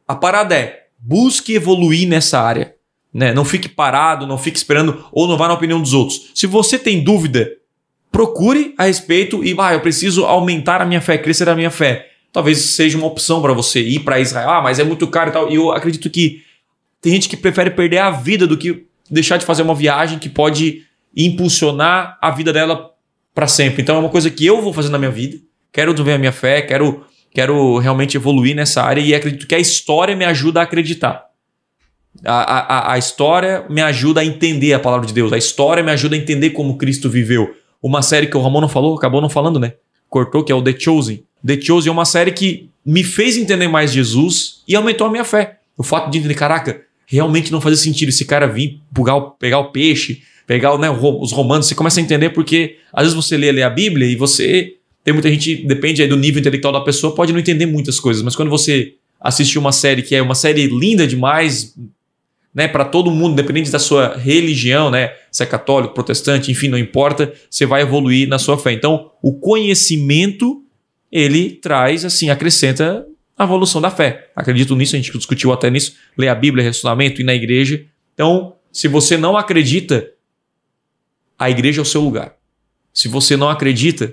[0.08, 2.74] A parada é, busque evoluir nessa área.
[3.12, 3.32] Né?
[3.32, 6.30] Não fique parado, não fique esperando ou não vá na opinião dos outros.
[6.34, 7.50] Se você tem dúvida,
[8.12, 12.10] procure a respeito e, ah, eu preciso aumentar a minha fé, crescer a minha fé.
[12.36, 15.32] Talvez seja uma opção para você ir para Israel, ah, mas é muito caro e
[15.32, 15.50] tal.
[15.50, 16.42] E eu acredito que
[17.00, 20.28] tem gente que prefere perder a vida do que deixar de fazer uma viagem que
[20.28, 20.82] pode
[21.16, 22.90] impulsionar a vida dela
[23.34, 23.80] para sempre.
[23.80, 25.38] Então é uma coisa que eu vou fazer na minha vida.
[25.72, 29.58] Quero desenvolver a minha fé, quero, quero realmente evoluir nessa área e acredito que a
[29.58, 31.24] história me ajuda a acreditar.
[32.22, 35.32] A, a, a história me ajuda a entender a palavra de Deus.
[35.32, 38.68] A história me ajuda a entender como Cristo viveu uma série que o Ramon não
[38.68, 39.72] falou, acabou não falando, né?
[40.10, 41.24] Cortou, que é o The Chosen.
[41.44, 45.24] The Chosen é uma série que me fez entender mais Jesus e aumentou a minha
[45.24, 45.58] fé.
[45.76, 49.58] O fato de entender, caraca, realmente não fazia sentido esse cara vir pegar o, pegar
[49.58, 53.50] o peixe, pegar né, os romanos, você começa a entender porque às vezes você lê,
[53.52, 54.74] lê a Bíblia e você.
[55.04, 58.24] Tem muita gente, depende aí do nível intelectual da pessoa, pode não entender muitas coisas,
[58.24, 61.76] mas quando você assiste uma série que é uma série linda demais,
[62.52, 66.78] né, para todo mundo, independente da sua religião, né, se é católico, protestante, enfim, não
[66.78, 68.72] importa, você vai evoluir na sua fé.
[68.72, 70.64] Então, o conhecimento
[71.10, 73.06] ele traz assim, acrescenta
[73.36, 74.30] a evolução da fé.
[74.34, 77.84] Acredito nisso, a gente discutiu até nisso, ler a Bíblia, relacionamento, ir na igreja.
[78.14, 80.10] Então, se você não acredita,
[81.38, 82.34] a igreja é o seu lugar.
[82.92, 84.12] Se você não acredita,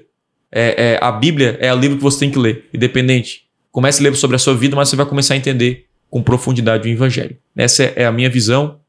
[0.52, 3.48] é, é, a Bíblia é o livro que você tem que ler, independente.
[3.72, 6.88] Comece a ler sobre a sua vida, mas você vai começar a entender com profundidade
[6.88, 7.38] o Evangelho.
[7.56, 8.80] Essa é a minha visão.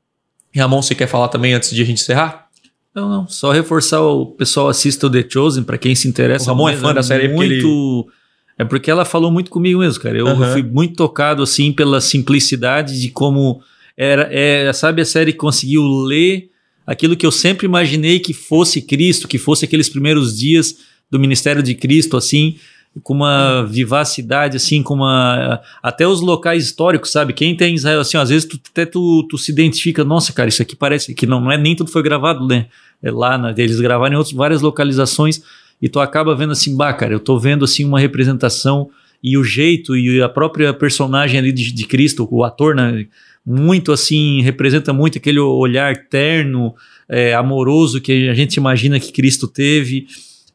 [0.55, 2.43] Ramon, você quer falar também antes de a gente encerrar?
[2.94, 3.28] Não, não.
[3.28, 6.44] Só reforçar o pessoal assista o The Chosen, para quem se interessa.
[6.44, 7.36] O Ramon é fã da série muito...
[7.36, 8.24] porque ele...
[8.56, 10.16] É porque ela falou muito comigo mesmo, cara.
[10.16, 10.52] Eu, uhum.
[10.52, 13.60] fui muito tocado, assim, pela simplicidade de como
[13.96, 16.50] era, é, sabe, a série conseguiu ler
[16.86, 20.76] aquilo que eu sempre imaginei que fosse Cristo, que fosse aqueles primeiros dias
[21.10, 22.56] do ministério de Cristo, assim,
[23.02, 25.60] com uma vivacidade, assim, com uma.
[25.82, 27.32] Até os locais históricos, sabe?
[27.32, 30.62] Quem tem Israel, assim, às vezes tu, até tu, tu se identifica, nossa, cara, isso
[30.62, 31.14] aqui parece.
[31.14, 32.66] Que não, não é nem tudo foi gravado, né?
[33.02, 33.54] É lá, né?
[33.58, 35.42] eles gravaram em outras, várias localizações,
[35.82, 38.88] e tu acaba vendo assim, bah, cara, eu tô vendo assim uma representação
[39.22, 43.06] e o jeito e a própria personagem ali de, de Cristo, o ator, né?
[43.44, 46.74] Muito assim, representa muito aquele olhar terno,
[47.08, 50.06] é, amoroso que a gente imagina que Cristo teve.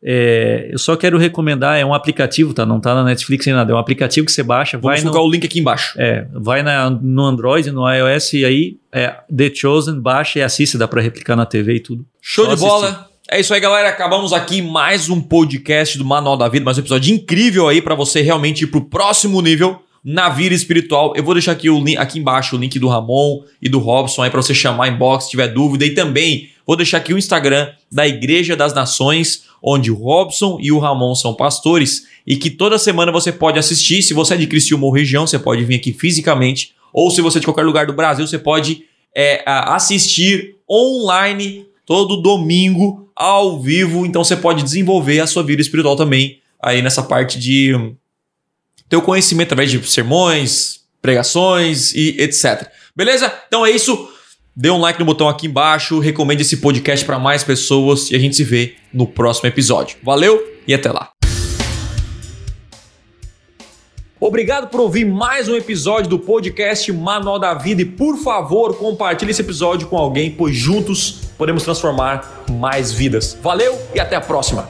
[0.01, 2.65] É, eu só quero recomendar, é um aplicativo, tá?
[2.65, 4.77] Não tá na Netflix nem nada, é um aplicativo que você baixa.
[4.77, 5.93] Vamos vai colocar o link aqui embaixo.
[5.97, 10.77] É, vai na, no Android, no iOS e aí é The Chosen, baixa e assiste,
[10.77, 12.05] dá para replicar na TV e tudo.
[12.21, 12.69] Show só de assistir.
[12.69, 13.09] bola!
[13.31, 13.89] É isso aí, galera.
[13.89, 17.93] Acabamos aqui mais um podcast do Manual da Vida, mais um episódio incrível aí para
[17.93, 21.13] você realmente ir pro próximo nível na vida espiritual.
[21.15, 24.31] Eu vou deixar aqui, o, aqui embaixo o link do Ramon e do Robson aí
[24.31, 25.85] para você chamar inbox se tiver dúvida.
[25.85, 30.71] E também vou deixar aqui o Instagram da Igreja das Nações, onde o Robson e
[30.71, 34.01] o Ramon são pastores e que toda semana você pode assistir.
[34.01, 36.73] Se você é de Criciúma ou região, você pode vir aqui fisicamente.
[36.93, 42.21] Ou se você é de qualquer lugar do Brasil, você pode é, assistir online todo
[42.21, 44.05] domingo ao vivo.
[44.05, 47.73] Então você pode desenvolver a sua vida espiritual também aí nessa parte de
[48.87, 52.69] ter o conhecimento através de sermões, pregações e etc.
[52.95, 53.33] Beleza?
[53.47, 54.09] Então é isso.
[54.61, 58.19] Dê um like no botão aqui embaixo, recomende esse podcast para mais pessoas e a
[58.19, 59.95] gente se vê no próximo episódio.
[60.03, 61.11] Valeu e até lá.
[64.19, 69.31] Obrigado por ouvir mais um episódio do podcast Manual da Vida e por favor compartilhe
[69.31, 73.39] esse episódio com alguém, pois juntos podemos transformar mais vidas.
[73.41, 74.67] Valeu e até a próxima!